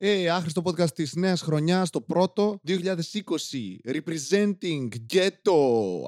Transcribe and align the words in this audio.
Ε, 0.00 0.30
άχρηστο 0.30 0.62
podcast 0.64 0.90
της 0.94 1.14
νέας 1.14 1.40
χρονιάς, 1.40 1.90
το 1.90 2.00
πρώτο, 2.00 2.60
2020, 2.66 2.74
representing, 3.84 4.88
ghetto, 5.12 5.58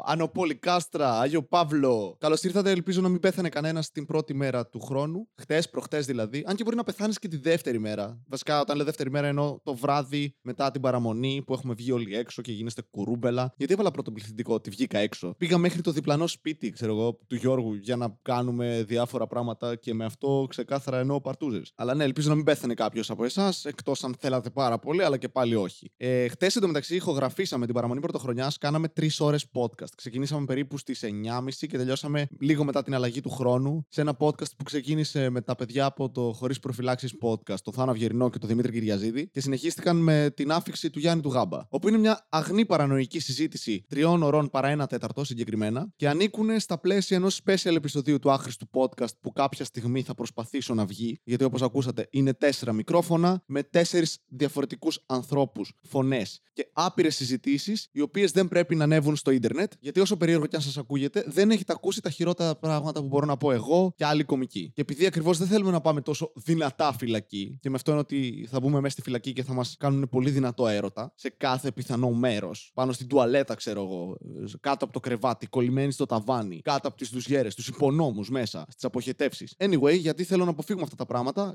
Ανοπόλη 0.05 0.55
Κάστρα, 0.55 1.19
Άγιο 1.19 1.43
Παύλο. 1.43 2.17
Καλώς 2.21 2.43
ήρθατε, 2.43 2.71
ελπίζω 2.71 3.01
να 3.01 3.09
μην 3.09 3.21
πέθανε 3.21 3.49
κανένας 3.49 3.91
την 3.91 4.07
πρώτη 4.07 4.35
μέρα 4.35 4.67
του 4.67 4.81
χρόνου, 4.81 5.29
χτες, 5.35 5.71
προχτές 5.71 6.07
δηλαδή, 6.07 6.45
αν 6.47 6.57
και 6.57 6.65
μπορεί 6.65 6.77
να 6.77 6.85
πεθάνεις 6.85 7.19
και 7.19 7.29
τη 7.29 7.37
δεύτερη 7.37 7.79
μέρα. 7.79 8.21
Βασικά, 8.27 8.61
όταν 8.61 8.77
λέω 8.77 8.85
δεύτερη 8.85 9.11
μέρα 9.11 9.27
εννοώ 9.27 9.59
το 9.63 9.75
βράδυ 9.75 10.37
μετά 10.41 10.71
την 10.71 10.81
παραμονή 10.81 11.43
που 11.47 11.53
έχουμε 11.53 11.75
βγει 11.75 11.93
όλοι 11.93 12.17
έξω 12.17 12.43
και 12.43 12.53
γίνεστε 12.53 12.83
κουρούμπελα. 12.91 13.55
Γιατί 13.57 13.73
έβαλα 13.73 13.91
πρώτο 13.91 14.13
πληθυντικό 14.13 14.55
ότι 14.55 14.71
βγήκα 14.71 14.99
έξω. 14.99 15.35
Πήγα 15.39 15.59
μέχρι 15.59 15.81
το 15.81 15.93
διπλανό 15.93 16.27
σπίτι, 16.27 16.71
ξέρω 16.71 16.93
εγώ, 16.93 17.19
του 17.27 17.35
Γιώργου 17.35 17.75
για 17.75 17.97
να 17.97 18.19
κάνουμε 18.23 18.85
διάφορα 18.87 19.27
πράγματα 19.27 19.77
και 19.77 19.95
με 19.95 20.05
αυτό 20.05 20.47
ξεκάθαρα 20.49 20.99
εννοώ 20.99 21.21
παρτούζε. 21.21 21.63
Αλλά 21.75 21.95
ναι, 21.95 22.05
ελπίζω 22.05 22.29
να 22.29 22.35
μην 22.35 22.45
πέθανε 22.45 22.75
κάποιος 22.75 23.11
από 23.11 23.25
εσάς, 23.25 23.65
εκτός 23.81 24.05
αν 24.05 24.15
θέλατε 24.19 24.51
πάρα 24.51 24.79
πολύ, 24.79 25.05
αλλά 25.05 25.17
και 25.17 25.29
πάλι 25.29 25.55
όχι. 25.55 25.93
Ε, 25.97 26.29
Χθε 26.29 26.51
εντωμεταξύ 26.57 26.95
ηχογραφήσαμε 26.95 27.65
την 27.65 27.75
παραμονή 27.75 28.01
πρωτοχρονιάς, 28.01 28.59
κάναμε 28.59 28.89
τρεις 28.89 29.21
ώρες 29.21 29.47
podcast. 29.53 29.89
Ξεκινήσαμε 29.97 30.45
περίπου 30.45 30.79
στις 30.79 31.05
9.30 31.05 31.67
και 31.69 31.77
τελειώσαμε 31.77 32.27
λίγο 32.41 32.65
μετά 32.65 32.83
την 32.83 32.95
αλλαγή 32.95 33.21
του 33.21 33.31
χρόνου 33.31 33.87
σε 33.89 34.01
ένα 34.01 34.17
podcast 34.19 34.57
που 34.57 34.65
ξεκίνησε 34.65 35.31
με 35.31 35.41
τα 35.41 35.55
παιδιά 35.55 35.85
από 35.85 36.11
το 36.11 36.33
Χωρίς 36.33 36.59
Προφυλάξεις 36.59 37.15
podcast, 37.23 37.61
το 37.65 37.73
Θάνο 37.73 37.91
Αυγερινό 37.91 38.31
και 38.31 38.39
το 38.39 38.47
Δημήτρη 38.47 38.73
Κυριαζίδη 38.73 39.29
και 39.29 39.41
συνεχίστηκαν 39.41 39.97
με 39.97 40.31
την 40.37 40.53
άφηξη 40.53 40.91
του 40.91 40.99
Γιάννη 40.99 41.23
του 41.23 41.29
Γάμπα. 41.29 41.67
Όπου 41.69 41.89
είναι 41.89 41.99
μια 41.99 42.27
αγνή 42.29 42.67
παρανοϊκή 42.67 43.21
συζήτηση 43.21 43.85
τριών 43.89 44.23
ωρών 44.23 44.51
παρά 44.51 44.69
ένα 44.69 44.87
τέταρτο 44.87 45.25
συγκεκριμένα 45.25 45.93
και 45.97 46.09
ανήκουν 46.09 46.61
στα 46.61 46.79
πλαίσια 46.79 47.17
ενός 47.17 47.41
special 47.45 47.75
επεισοδίου 47.75 48.19
του 48.19 48.31
άχρηστου 48.31 48.69
podcast 48.73 49.17
που 49.21 49.33
κάποια 49.33 49.65
στιγμή 49.65 50.03
θα 50.03 50.15
προσπαθήσω 50.15 50.75
να 50.75 50.85
βγει, 50.85 51.21
γιατί 51.25 51.45
όπως 51.45 51.63
ακούσατε 51.63 52.07
είναι 52.11 52.35
τέσσερα 52.35 52.73
μικρόφωνα 52.73 53.43
με 53.47 53.63
τέσσερις 53.71 54.19
διαφορετικούς 54.29 55.03
ανθρώπους, 55.07 55.79
φωνές 55.83 56.41
και 56.53 56.71
άπειρες 56.73 57.17
συζητήσεις, 57.17 57.89
οι 57.93 58.01
οποίες 58.01 58.31
δεν 58.31 58.49
πρέπει 58.49 58.75
να 58.75 58.85
ανέβουν 58.85 59.17
στο 59.17 59.31
ίντερνετ, 59.31 59.73
γιατί 59.81 60.01
όσο 60.01 60.17
περίεργο 60.17 60.47
κι 60.47 60.57
αν 60.57 60.63
σας 60.63 60.79
ακούγεται, 60.79 61.25
δεν 61.27 61.51
έχετε 61.51 61.73
ακούσει 61.73 62.01
τα 62.01 62.11
χειρότερα 62.11 62.57
πράγματα 62.57 63.01
που 63.01 63.07
μπορώ 63.07 63.27
να 63.27 63.37
πω 63.37 63.53
εγώ 63.53 63.93
και 63.97 64.05
άλλοι 64.05 64.25
κομικοί. 64.25 64.71
Και 64.75 64.81
επειδή 64.81 65.07
ακριβώς 65.07 65.39
δεν 65.39 65.47
θέλουμε 65.47 65.71
να 65.71 65.81
πάμε 65.81 66.01
τόσο 66.01 66.33
δυνατά 66.35 66.93
φυλακή, 66.93 67.59
και 67.61 67.71
με 67.71 67.77
αυτό 67.77 67.91
είναι 67.91 68.01
ότι 68.01 68.47
θα 68.51 68.61
μπούμε 68.61 68.81
μέσα 68.81 68.93
στη 68.93 69.03
φυλακή 69.03 69.33
και 69.33 69.43
θα 69.43 69.53
μας 69.55 69.77
κάνουν 69.79 70.09
πολύ 70.09 70.31
δυνατό 70.31 70.69
έρωτα 70.69 71.13
σε 71.17 71.35
κάθε 71.37 71.73
πιθανό 71.73 72.11
μέρος, 72.11 72.71
πάνω 72.75 72.93
στην 72.93 73.07
τουαλέτα, 73.07 73.55
ξέρω 73.55 73.83
εγώ, 73.83 74.17
κάτω 74.61 74.85
από 74.85 74.95
το 74.95 75.01
κρεβάτι, 75.01 75.47
κολλημένοι 75.47 75.93
στο 75.93 76.07
ταβάνι, 76.07 76.61
κάτω 76.61 76.89
από 76.89 76.97
τις 76.97 77.09
δουσιέρε, 77.09 77.49
τους 77.49 77.69
υπονόμους 77.69 78.31
μέσα, 78.31 78.65
στις 78.69 78.85
αποχετεύσεις. 78.85 79.55
Anyway, 79.59 79.99
γιατί 79.99 80.25
θέλω 80.25 80.45
να 80.45 80.51
αποφύγουμε 80.51 80.85
αυτά 80.85 80.97
τα 80.97 81.07
πράγματα, 81.07 81.55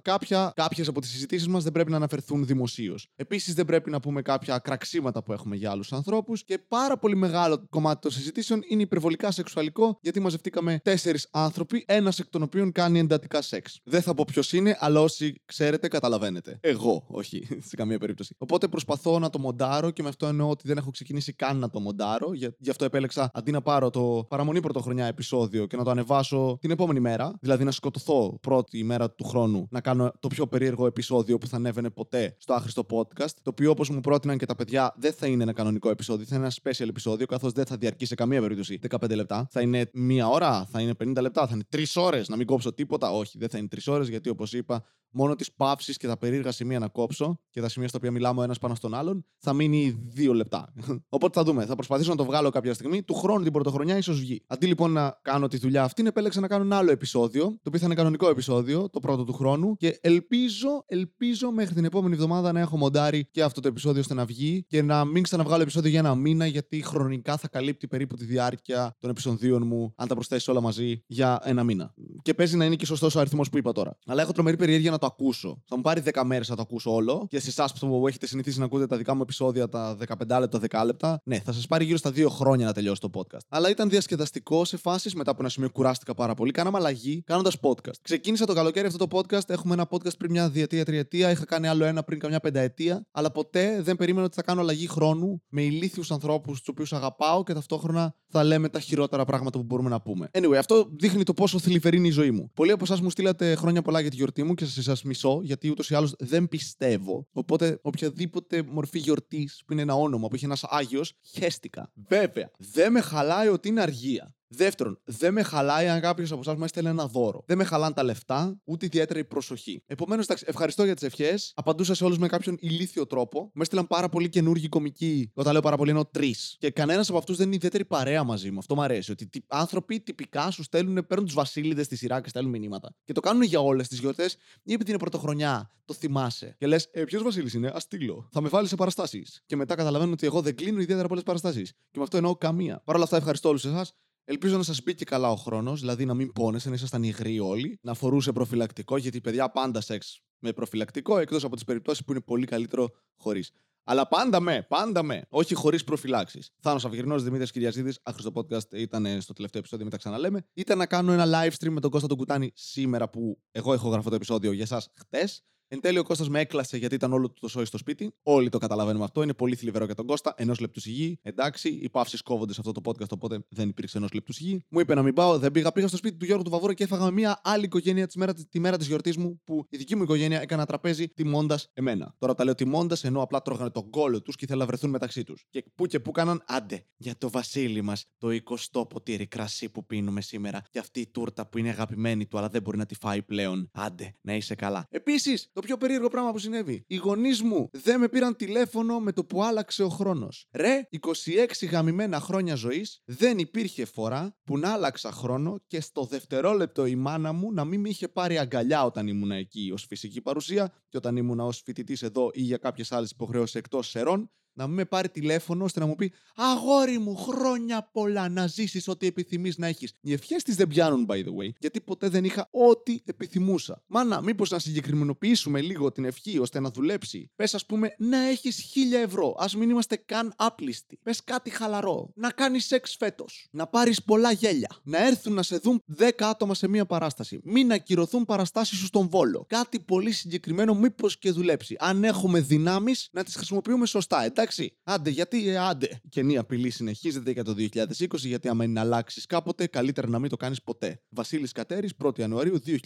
κάποιες 0.55 0.88
από 0.88 1.02
τις 1.02 1.09
συζητήσεις 1.09 1.47
μας 1.47 1.63
δεν 1.63 1.72
πρέπει 1.72 1.91
να 1.91 1.97
αναφερθούν 2.06 2.45
δημοσίως. 2.45 3.11
Επίσης, 3.16 3.53
δεν 3.53 3.66
πρέπει 3.66 3.89
να 3.89 4.00
πούμε 4.00 4.22
κάποια 4.22 4.58
κραξίματα 4.58 5.23
που 5.23 5.34
έχουμε 5.34 5.56
για 5.56 5.72
άλλους 5.72 5.94
ανθρώπους 5.94 6.44
και 6.44 6.59
πάρα 6.67 6.97
πολύ 6.97 7.16
μεγάλο 7.16 7.67
κομμάτι 7.70 8.02
των 8.02 8.12
συζητήσεων 8.12 8.62
είναι 8.67 8.81
υπερβολικά 8.81 9.31
σεξουαλικό, 9.31 9.97
γιατί 10.02 10.20
μαζευτήκαμε 10.20 10.80
τέσσερις 10.84 11.28
άνθρωποι, 11.31 11.84
ένας 11.88 12.20
εκ 12.20 12.28
των 12.30 12.42
οποίων 12.42 12.72
κάνει 12.72 13.00
εντατικά 13.00 13.42
σεξ. 13.42 13.80
Δεν 13.84 14.02
θα 14.02 14.14
πω 14.14 14.23
ποιος 14.28 14.53
είναι, 14.53 14.78
αλλά 14.80 15.02
όσοι 15.02 15.42
ξέρετε, 15.45 15.88
καταλαβαίνετε. 15.88 16.58
Εγώ, 16.62 17.06
όχι, 17.08 17.47
σε 17.70 17.75
καμία 17.75 18.00
περίπτωση. 18.00 18.36
Οπότε 18.38 18.67
προσπαθώ 18.67 19.19
να 19.19 19.30
το 19.30 19.40
μοντάρω 19.40 19.92
και 19.92 20.03
με 20.03 20.09
αυτό 20.09 20.28
εννοώ 20.28 20.50
ότι 20.50 20.67
δεν 20.67 20.78
έχω 20.78 20.92
ξεκινήσει 20.92 21.34
καν 21.34 21.58
να 21.58 21.69
το 21.69 21.80
μοντάρω. 21.80 22.34
Γι' 22.58 22.69
αυτό 22.69 22.86
επέλεξα 22.86 23.30
αντί 23.34 23.52
να 23.52 23.62
πάρω 23.62 23.90
το 23.90 24.25
παραμονή 24.30 24.59
πρωτοχρονιά 24.59 25.06
επεισόδιο 25.06 25.66
και 25.66 25.78
να 25.78 25.84
το 25.84 25.90
ανεβάσω 25.90 26.58
την 26.62 26.72
επόμενη 26.72 27.00
μέρα, 27.00 27.34
δηλαδή 27.42 27.64
να 27.64 27.72
σκοτωθώ 27.72 28.38
πρώτη 28.42 28.84
μέρα 28.84 29.12
του 29.12 29.23
χρόνου, 29.23 29.67
να 29.69 29.81
κάνω 29.81 30.12
το 30.19 30.28
πιο 30.28 30.47
περίεργο 30.47 30.86
επεισόδιο 30.86 31.38
που 31.38 31.47
θα 31.47 31.56
ανέβαινε 31.56 31.90
ποτέ 31.95 32.35
στο 32.39 32.53
άχρηστο 32.53 32.85
podcast. 32.91 33.31
Το 33.41 33.49
οποίο, 33.49 33.71
όπως 33.71 33.89
μου 33.89 33.99
πρότειναν 33.99 34.38
και 34.38 34.45
τα 34.45 34.55
παιδιά, 34.55 34.93
δεν 34.97 35.13
θα 35.13 35.27
είναι 35.27 35.43
ένα 35.43 35.53
κανονικό 35.53 35.89
επεισόδιο, 35.89 36.25
θα 36.25 36.35
είναι 36.35 36.45
ένα 36.45 36.53
special 36.63 36.88
επεισόδιο, 36.89 37.25
καθώς 37.25 37.51
δεν 37.51 37.65
θα 37.65 37.77
διαρκεί 37.77 38.05
σε 38.05 38.15
καμία 38.15 38.41
περίπτωση 38.41 38.79
15 38.89 39.15
λεπτά. 39.15 39.47
Θα 39.51 39.61
είναι 39.61 39.89
μία 39.93 40.27
ώρα, 40.27 40.66
θα 40.72 40.81
είναι 40.81 40.94
50 41.03 41.22
λεπτά, 41.22 41.47
θα 41.47 41.53
είναι 41.53 41.63
3 41.69 41.84
ώρες, 41.95 42.28
να 42.28 42.35
μην 42.35 42.45
κόψω 42.45 42.73
τίποτα. 42.73 43.11
Όχι, 43.11 43.38
δεν 43.38 43.50
θα 43.50 43.57
είναι 43.57 43.67
3 43.67 43.78
ώρες, 43.85 44.07
γιατί 44.07 44.29
όπως 44.29 44.53
είπα, 44.53 44.84
μόνο 45.16 45.36
τις 45.36 45.53
παύσεις 45.53 45.98
και 45.98 46.08
τα 46.08 46.18
περίεργα 46.18 46.52
σημεία 46.52 46.80
να 46.80 46.88
κόψω 46.88 47.40
και 47.50 47.62
τα 47.62 47.70
σημεία 47.70 47.88
στα 47.88 47.98
οποία 47.98 48.12
μιλάμε 48.12 48.40
ο 48.40 48.44
ένας 48.44 48.59
πάνω 48.59 48.76
στον 48.76 48.94
άλλον, 48.94 49.26
θα 49.38 49.53
μείνει 49.53 50.12
2 50.18 50.34
λεπτά. 50.34 50.74
Οπότε 51.09 51.40
θα 51.40 51.46
δούμε. 51.46 51.66
Θα 51.66 51.76
προσπαθήσω 51.76 52.09
να 52.09 52.16
το 52.16 52.26
βγάλω 52.26 52.50
κάποια 52.50 52.74
στιγμή. 52.74 53.03
Του 53.03 53.14
χρόνου 53.14 53.44
την 53.44 53.52
πρωτοχρονιά 53.52 53.98
ίσως 53.98 54.20
βγει. 54.20 54.44
Αντί 54.48 54.66
λοιπόν 54.66 54.92
να 54.92 55.20
κάνω 55.22 55.48
τη 55.48 55.58
δουλειά 55.58 55.84
αυτή, 55.84 56.03
επέλεξα 56.06 56.40
να 56.40 56.48
κάνω 56.48 56.64
ένα 56.64 56.78
άλλο 56.78 56.92
επεισόδιο, 56.92 57.44
το 57.44 57.62
οποίο 57.66 57.80
θα 57.80 57.86
είναι 57.86 57.96
κανονικό 57.96 58.30
επεισόδιο, 58.30 58.90
το 58.90 59.00
πρώτο 59.00 59.24
του 59.24 59.34
χρόνου. 59.34 59.76
Και 59.76 59.98
ελπίζω, 60.02 60.84
ελπίζω 60.86 61.52
μέχρι 61.52 61.76
την 61.76 61.86
επόμενη 61.86 62.14
εβδομάδα 62.14 62.52
να 62.52 62.59
έχω 62.59 62.78
μοντάρει 62.78 63.30
και 63.32 63.44
αυτό 63.44 63.62
το 63.62 63.68
επεισόδιο 63.68 64.02
ώστε 64.02 64.14
να 64.14 64.26
βγει 64.26 64.66
και 64.68 64.82
να 64.82 65.06
μην 65.06 65.24
ξαναβγάλω 65.24 65.62
επεισόδιο 65.62 65.90
για 65.90 66.00
ένα 66.00 66.16
μήνα, 66.16 66.46
γιατί 66.46 66.82
χρονικά 66.82 67.38
θα 67.38 67.47
καλύπτει 67.47 67.88
περίπου 67.88 68.16
τη 68.16 68.26
διάρκεια 68.26 68.96
των 69.00 69.09
επεισοδίων 69.09 69.68
μου, 69.68 69.94
αν 69.96 70.08
τα 70.08 70.14
προσθέσει 70.14 70.52
όλα 70.52 70.62
μαζί, 70.62 71.03
για 71.08 71.40
ένα 71.44 71.64
μήνα. 71.64 71.94
Και 72.25 72.34
παίζει 72.34 72.58
να 72.58 72.66
είναι 72.66 72.75
και 72.75 72.86
σωστός 72.86 73.16
ο 73.16 73.19
αριθμός 73.19 73.50
που 73.50 73.58
είπα 73.58 73.72
τώρα. 73.72 73.97
Αλλά 74.06 74.22
έχω 74.22 74.31
τρομερή 74.31 74.58
περιέργεια 74.58 74.91
να 74.91 74.97
το 74.97 75.06
ακούσω. 75.06 75.62
Θα 75.66 75.75
μου 75.75 75.81
πάρει 75.81 76.02
10 76.13 76.22
μέρες 76.25 76.50
να 76.50 76.56
το 76.56 76.62
ακούσω 76.62 76.94
όλο. 76.94 77.28
Και 77.30 77.40
σε 77.40 77.50
εσά 77.50 77.69
που 77.80 78.08
έχετε 78.08 78.28
συνηθίσει 78.28 78.59
να 78.59 78.66
ακούτε 78.66 78.88
τα 78.88 78.97
δικά 78.97 79.16
μου 79.16 79.22
επεισόδια 79.22 79.69
τα 79.69 79.97
15 80.08 80.40
λεπτά, 80.40 80.59
10 80.81 80.85
λεπτά, 80.85 81.22
ναι, 81.24 81.40
θα 81.40 81.52
σας 81.52 81.68
πάρει 81.68 81.85
γύρω 81.85 81.97
στα 81.97 82.09
2 82.09 82.25
χρόνια 82.30 82.66
να 82.66 82.74
τελειώσει 82.74 83.02
το 83.02 83.09
podcast. 83.14 83.40
Αλλά 83.50 83.69
ήταν 83.69 83.90
διασκεδαστικό 83.90 84.66
σε 84.66 84.78
φάσεις 84.78 85.16
μετά 85.16 85.31
από 85.31 85.40
ένα 85.41 85.50
σημείο 85.50 85.69
κουράστηκα 85.69 86.14
πάρα 86.14 86.34
πολύ. 86.34 86.52
Κάναμε 86.52 86.78
αλλαγή 86.78 87.24
κάνοντας 87.25 87.58
podcast. 87.62 87.97
Ξεκίνησα 88.02 88.46
το 88.46 88.53
καλοκαίρι 88.53 88.88
αυτό 88.88 89.08
το 89.08 89.18
podcast. 89.18 89.50
Έχουμε 89.50 89.74
ένα 89.74 89.88
podcast 89.90 90.18
πριν 90.18 90.31
μια 90.31 90.50
διετία, 90.50 90.85
τριετία. 90.85 91.31
Είχα 91.31 91.46
κάνει 91.46 91.68
άλλο 91.68 91.85
ένα 91.85 92.03
πριν 92.03 92.19
καμιά 92.19 92.40
πενταετία. 92.40 93.08
Αλλά 93.12 93.31
ποτέ 93.31 93.81
δεν 93.81 93.96
περίμενα 93.96 94.25
ότι 94.25 94.35
θα 94.35 94.41
κάνω 94.41 94.62
αλλαγή 94.62 94.88
χρόνου 94.88 95.41
με 95.50 95.62
ηλίθιους 95.62 96.12
ανθρώπους 96.12 96.59
τους 96.59 96.68
οποίους 96.68 96.94
αγαπάω 96.94 97.44
και 97.44 97.53
ταυτόχρονα 97.53 98.16
θα 98.28 98.44
λέμε 98.44 98.69
τα 98.69 98.80
χειρότερα 98.80 99.25
πράγματα 99.25 99.58
που 99.58 99.64
μπορούμε 99.64 99.90
να 99.90 100.02
πούμε. 100.02 100.30
Anyway, 100.31 100.56
αυτό 100.56 100.88
δείχνει 101.00 101.24
το 101.24 101.34
πόσο 101.34 101.59
θλιβερή 101.59 101.97
είναι 101.97 102.08
η 102.08 102.12
ζωή 102.16 102.31
μου. 102.31 102.52
Πολλοί 102.53 102.72
από 102.72 102.84
εσάς 102.84 103.02
μου 103.02 103.09
στείλατε 103.09 103.56
χρόνια 103.56 103.81
πολλά 103.81 104.00
για 104.00 104.09
τη 104.09 104.16
γιορτή 104.16 104.44
μου 104.44 104.53
και 104.53 104.66
σας 104.66 105.03
μισώ, 105.03 105.40
γιατί 105.44 105.70
ούτως 105.70 105.90
ή 105.90 105.96
άλλως 105.96 106.14
δεν 106.20 106.48
πιστεύω. 106.48 107.28
Οπότε, 107.31 107.80
οποιαδήποτε 107.81 108.64
μορφή 108.64 109.00
γιορτής 109.00 109.64
που 109.66 109.74
είναι 109.74 109.81
ένα 109.81 109.96
όνομα 109.96 110.28
που 110.28 110.36
έχει 110.36 110.46
ένας 110.46 110.64
Άγιος, 110.64 111.14
χέστηκα. 111.22 111.92
Βέβαια, 112.08 112.52
δεν 112.58 112.92
με 112.92 113.02
χαλάει 113.02 113.48
ότι 113.48 113.68
είναι 113.68 113.81
αργία. 113.81 114.34
Δεύτερον, 114.47 115.01
δεν 115.03 115.33
με 115.33 115.44
χαλάει 115.44 115.88
αν 115.88 116.01
κάποιος 116.01 116.31
από 116.31 116.39
εσάς 116.39 116.56
μου 116.56 116.63
έστελνε 116.63 116.89
ένα 116.89 117.07
δώρο. 117.07 117.44
Δεν 117.45 117.57
με 117.57 117.63
χαλάνε 117.63 117.94
τα 117.94 118.03
λεφτά, 118.03 118.59
ούτε 118.63 118.85
ιδιαίτερη 118.85 119.25
προσοχή. 119.25 119.83
Επομένως, 119.85 120.28
ευχαριστώ 120.28 120.83
για 120.83 120.94
τις 120.94 121.03
ευχές. 121.03 121.51
Απαντούσα 121.56 121.94
σε 121.94 122.03
όλους 122.03 122.17
με 122.17 122.28
κάποιον 122.28 122.57
ηλίθιο 122.59 123.05
τρόπο. 123.05 123.51
Με 123.53 123.61
έστειλαν 123.61 123.88
πάρα 123.88 124.09
πολύ 124.09 124.29
καινούργιοι 124.29 124.69
κομικοί. 124.69 125.31
Όταν 125.34 125.51
λέω 125.51 125.61
πάρα 125.61 125.78
πολύ, 125.78 125.89
εννοώ 125.89 126.05
τρεις. 126.05 126.55
Και 126.59 126.72
κανένας 126.72 127.09
από 127.09 127.17
αυτούς 127.17 127.38
δεν 127.38 127.45
είναι 127.45 127.55
ιδιαίτερη 127.55 127.85
παρέα 127.85 128.23
μαζί 128.23 128.51
μου. 128.51 128.57
Αυτό 128.59 128.75
μου 128.75 128.81
αρέσει. 128.81 129.11
Ότι 129.11 129.29
άνθρωποι 129.47 130.00
τυπικά 130.00 130.51
σου 130.51 130.63
στέλνουν, 130.63 131.07
παίρνουν 131.07 131.25
τους 131.25 131.35
βασίλειδες 131.35 131.85
στη 131.85 131.95
σειρά 131.95 132.22
και 132.22 132.29
στέλνουν 132.29 132.51
μηνύματα. 132.51 132.95
Και 133.03 133.13
το 133.13 133.19
κάνουν 133.19 133.44
για 133.44 133.59
όλες 133.59 133.88
τις 133.88 134.00
γιορτές 134.00 134.38
ή 134.63 134.73
επειδή 134.73 134.89
είναι 134.89 135.00
πρωτοχρονιά, 135.00 135.69
το 135.85 135.94
θυμάσαι. 135.94 136.55
Και 136.57 136.67
λες, 136.67 136.89
ε, 136.91 137.03
ποιος 137.03 137.23
βασίλης 137.23 137.53
είναι, 137.53 137.72
ας 137.73 137.84
στείλω. 137.84 138.29
Θα 138.31 138.41
με 138.41 138.50
βάλει 138.50 138.67
σε 138.67 138.75
παραστάσεις. 138.75 139.44
Και 139.45 139.55
μετά 139.55 139.75
καταλαβαίνω 139.75 140.11
ότι 140.11 140.25
εγώ 140.25 140.41
δεν 140.41 140.55
κλείνω 140.55 140.79
ιδιαίτερα 140.81 141.07
πολλές 141.07 141.23
παραστάσεις. 141.23 141.72
Και 141.72 141.97
με 141.97 142.03
αυτό 142.03 142.17
εννοώ 142.17 142.35
καμία. 142.35 142.81
Παρ' 142.85 142.95
όλα 142.95 143.03
αυτά, 143.03 143.17
ευχαριστώ 143.17 143.50
όλους 143.50 143.66
εσάς. 143.66 143.95
Ελπίζω 144.28 144.58
να 144.58 144.63
σας 144.63 144.84
μπήκε 144.84 145.03
καλά 145.03 145.31
ο 145.31 145.36
χρόνος, 145.36 145.80
δηλαδή 145.80 146.06
να 146.06 146.13
μην 146.13 146.31
πόνεσαι, 146.31 146.69
να 146.69 146.75
ήσασταν 146.75 147.03
υγροί 147.03 147.40
όλοι, 147.40 147.80
να 147.81 147.94
φορούσε 147.94 148.31
προφυλακτικό, 148.31 148.97
γιατί 148.97 149.22
παιδιά 149.22 149.52
πάντα 149.52 149.81
σεξ 149.81 150.22
με 150.40 150.53
προφυλακτικό, 150.53 151.18
εκτός 151.18 151.44
από 151.44 151.56
τις 151.56 151.63
περιπτώσεις 151.63 152.06
που 152.06 152.12
είναι 152.12 152.22
πολύ 152.22 152.46
καλύτερο 152.46 152.90
χωρίς. 153.16 153.52
Αλλά 153.84 154.08
πάντα 154.08 154.40
με, 154.40 154.66
πάντα 154.69 155.03
με, 155.03 155.25
όχι 155.30 155.53
χωρίς 155.53 155.84
προφυλάξεις. 155.84 156.52
Θάνος 156.59 156.85
Αυγερινός, 156.85 157.24
Δημήτρης 157.24 157.52
Κυριαζίδης, 157.52 158.00
άχρηστο 158.03 158.31
podcast 158.35 158.74
ήταν 158.74 159.22
στο 159.22 159.34
τελευταίο 159.34 159.59
επεισόδιο, 159.59 159.85
μετά 159.85 159.97
ξαναλέμε. 159.97 160.46
Ήταν 160.53 160.78
να 160.78 160.85
κάνω 160.85 161.12
ένα 161.12 161.25
live 161.25 161.52
stream 161.52 161.69
με 161.69 161.80
τον 161.80 161.91
Κώστα 161.91 162.08
τον 162.08 162.18
Κουτάνη 162.18 162.52
σήμερα 162.56 163.09
που 163.09 163.41
εγώ 163.52 163.74
έχω 163.74 163.90
γραφεί 163.90 164.09
το 164.09 164.16
επεισόδιο 164.16 164.52
για 164.52 164.64
εσάς 164.64 164.91
χτες. 164.96 165.44
Εν 165.68 165.81
τέλει, 165.81 165.98
ο 165.98 166.03
Κώστας 166.03 166.30
με 166.30 166.40
έκλασε 166.40 166.78
γιατί 166.78 166.96
ήταν 166.96 167.14
όλο 167.14 167.28
του 167.28 167.40
το 167.40 167.48
σόι 167.48 167.66
στο 167.66 167.78
σπίτι. 167.78 168.14
Όλοι 168.24 168.50
το 168.50 168.58
καταλαβαίνουμε 168.58 169.03
αυτό. 169.03 169.23
Είναι 169.23 169.34
πολύ 169.34 169.56
θλιβερό 169.56 169.85
για 169.85 169.96
τον 169.96 170.06
Κώστα. 170.06 170.34
Ενός 170.38 170.59
λεπτού 170.59 170.79
σιγή. 170.79 171.20
Εντάξει, 171.22 171.70
οι 171.70 171.90
παύσεις 171.90 172.22
κόβονται 172.22 172.53
σε 172.53 172.62
αυτό 172.66 172.82
το 172.82 172.91
podcast, 172.91 173.09
οπότε 173.09 173.46
δεν 173.50 173.70
υπήρξε 173.70 173.97
ενός 173.97 174.14
λεπτού 174.14 174.34
σιγή. 174.34 174.64
Μου 174.70 174.79
είπε 174.79 174.96
να 174.96 175.03
μην 175.03 175.14
πάω, 175.14 175.40
δεν 175.40 175.52
πήγα. 175.52 175.72
Πήγα 175.72 175.88
στο 175.88 175.97
σπίτι 175.97 176.17
του 176.17 176.26
Γιώργου 176.26 176.44
του 176.44 176.50
Βαβόρα 176.50 176.73
και 176.73 176.84
έφαγα 176.84 177.12
μια 177.12 177.41
άλλη 177.44 177.66
οικογένεια 177.66 178.08
τη 178.08 178.17
μέρα, 178.17 178.34
τη 178.34 178.59
μέρα 178.59 178.78
της 178.78 178.88
γιορτής 178.88 179.17
μου 179.17 179.41
που 179.44 179.66
η 179.70 179.78
δική 179.78 179.96
μου 179.96 180.03
οικογένεια 180.03 180.41
έκανε 180.41 180.66
τραπέζι 180.66 181.08
τιμώντας 181.08 181.70
εμένα. 181.73 182.16
Τώρα 182.18 182.34
τα 182.34 182.44
λέω 182.44 182.56
τιμώντας 182.56 183.03
ενώ 183.03 183.22
απλά 183.22 183.41
τρώγανε 183.41 183.70
τον 183.70 183.90
κόλλο 183.90 184.22
τους 184.22 184.35
και 184.35 184.46
ήθελα 184.46 184.59
να 184.59 184.66
βρεθούν 184.66 184.90
μεταξύ 184.90 185.23
τους. 185.23 185.46
Και 185.50 185.66
που 185.76 185.85
και 185.85 186.00
που 186.00 186.11
κάναν 186.11 186.44
άντε 186.47 186.85
για 186.97 187.18
το 187.18 187.29
βασίλη 187.29 187.82
μας 187.82 188.06
το 188.18 188.28
20 188.73 188.88
ποτήρι 188.90 189.28
κρασί 189.28 189.70
που 189.70 189.85
πίνουμε 189.85 190.22
σήμερα 190.22 190.61
και 190.70 190.79
αυτή 190.79 191.00
η 191.00 191.08
τούρτα 191.08 191.47
που 191.47 191.58
είναι 191.58 191.70
αγαπημένη 191.70 192.26
του 192.26 192.38
αλλά 192.38 192.50
δεν 192.50 192.61
μπορεί 192.61 192.78
να 192.78 192.85
τη 192.85 192.96
φάει 192.96 193.22
πλέον. 193.22 193.70
Άντε 193.73 194.14
να 194.22 194.35
είσαι 194.35 194.56
καλά. 194.56 194.88
Επίσης, 194.90 195.50
Το 195.55 195.61
πιο 195.61 195.78
περίεργο 195.78 196.07
πράγμα 196.07 196.31
που 196.31 196.40
συνέβη. 196.40 196.84
Οι 196.87 196.96
γονείς 196.96 197.41
μου 197.41 197.69
δεν 197.72 197.99
με 197.99 198.09
πήραν 198.09 198.35
τηλέφωνο 198.35 198.99
με 198.99 199.11
το 199.11 199.25
που 199.25 199.43
άλλαξε 199.43 199.84
ο 199.84 199.90
χρόνος. 199.90 200.47
Ρε, 200.52 200.87
26 200.90 201.67
γαμημένα 201.72 202.19
χρόνια 202.19 202.55
ζωής 202.55 203.02
δεν 203.05 203.37
υπήρχε 203.37 203.85
φορά 203.85 204.37
που 204.43 204.57
να 204.57 204.72
άλλαξα 204.73 205.11
χρόνο 205.11 205.59
και 205.67 205.81
στο 205.81 206.05
δευτερόλεπτο 206.05 206.85
η 206.85 206.96
μάνα 206.96 207.34
μου 207.34 207.52
να 207.52 207.66
μην 207.66 207.79
με 207.79 207.90
είχε 207.90 208.07
πάρει 208.07 208.37
αγκαλιά 208.37 208.85
όταν 208.85 209.07
ήμουν 209.07 209.31
εκεί 209.31 209.72
ως 209.73 209.85
φυσική 209.85 210.22
παρουσία 210.22 210.73
και 210.90 210.97
όταν 210.97 211.16
ήμουν 211.16 211.40
ως 211.40 211.61
φοιτητής 211.66 212.01
εδώ 212.01 212.29
ή 212.34 212.41
για 212.41 212.58
κάποιες 212.58 212.91
άλλες 212.91 213.11
υποχρεώσεις 213.11 213.55
εκτός 213.55 213.90
σερών 213.90 214.31
να 214.55 214.67
μην 214.67 214.75
με 214.75 214.85
πάρει 214.85 215.09
τηλέφωνο 215.09 215.63
ώστε 215.63 215.79
να 215.79 215.85
μου 215.85 215.96
πει 215.96 216.13
Αγόρι 216.35 216.97
μου, 216.97 217.16
χρόνια 217.16 217.90
πολλά 217.91 218.29
να 218.29 218.47
ζήσεις 218.47 218.87
ό,τι 218.87 219.07
επιθυμείς 219.07 219.57
να 219.57 219.67
έχεις. 219.67 219.93
Οι 220.02 220.13
ευχές 220.13 220.43
της 220.43 220.55
δεν 220.55 220.67
πιάνουν, 220.67 221.05
by 221.09 221.13
the 221.13 221.17
way, 221.17 221.49
γιατί 221.59 221.81
ποτέ 221.81 222.09
δεν 222.09 222.23
είχα 222.23 222.49
ό,τι 222.52 222.99
επιθυμούσα. 223.05 223.84
Μάνα, 223.87 224.22
μήπως 224.22 224.49
να 224.49 224.59
συγκεκριμενοποιήσουμε 224.59 225.61
λίγο 225.61 225.91
την 225.91 226.05
ευχή 226.05 226.40
ώστε 226.40 226.59
να 226.59 226.69
δουλέψει. 226.69 227.31
Πες, 227.35 227.53
ας 227.53 227.66
πούμε, 227.66 227.96
να 227.97 228.17
έχεις 228.17 228.55
χίλια 228.55 228.99
ευρώ. 228.99 229.35
Α 229.37 229.46
μην 229.57 229.69
είμαστε 229.69 229.96
καν 229.96 230.34
άπλιστοι. 230.35 230.99
Πες 231.03 231.23
κάτι 231.23 231.49
χαλαρό. 231.49 232.11
Να 232.16 232.29
κάνεις 232.29 232.66
σεξ 232.66 232.96
φέτος. 232.99 233.47
Να 233.51 233.67
πάρεις 233.67 234.03
πολλά 234.03 234.31
γέλια. 234.31 234.69
Να 234.84 235.05
έρθουν 235.05 235.34
να 235.34 235.43
σε 235.43 235.58
δουν 235.58 235.84
10 235.97 236.29
άτομα 236.29 236.53
σε 236.53 236.67
μία 236.67 236.85
παράσταση. 236.85 237.40
Μην 237.43 237.72
ακυρωθούν 237.72 238.25
παραστάσεις 238.25 238.78
σου 238.78 238.85
στον 238.85 239.09
βόλο. 239.09 239.46
Κάτι 239.47 239.79
πολύ 239.79 240.11
συγκεκριμένο, 240.11 240.75
μήπως 240.75 241.17
και 241.17 241.31
δουλέψει. 241.31 241.75
Αν 241.79 242.03
έχουμε 242.03 242.40
δυνάμεις, 242.40 243.09
να 243.11 243.23
τις 243.23 243.35
χρησιμοποιούμε 243.35 243.85
σωστά. 243.85 244.23
Εντάξει 244.23 244.45
εντάξει. 244.46 244.78
Άντε, 244.84 245.09
γιατί 245.09 245.50
ε, 245.50 245.58
άντε. 245.58 246.02
Καινή 246.09 246.38
απειλή 246.38 246.70
συνεχίζεται 246.70 247.32
για 247.32 247.44
το 247.44 247.56
2020, 247.58 248.18
γιατί 248.18 248.47
άμα 248.47 248.64
είναι 248.64 248.74
να 248.74 248.82
αλλάξεις 248.82 249.26
κάποτε, 249.26 249.68
καλύτερα 249.68 250.08
να 250.08 250.20
μην 250.20 250.30
το 250.30 250.36
κάνεις 250.36 250.64
ποτέ. 250.64 251.02
Βασίλης 251.09 251.52
Κατέρης, 251.52 251.92
1η 252.03 252.20
Ιανουαρίου 252.20 252.62
2020. 252.66 252.84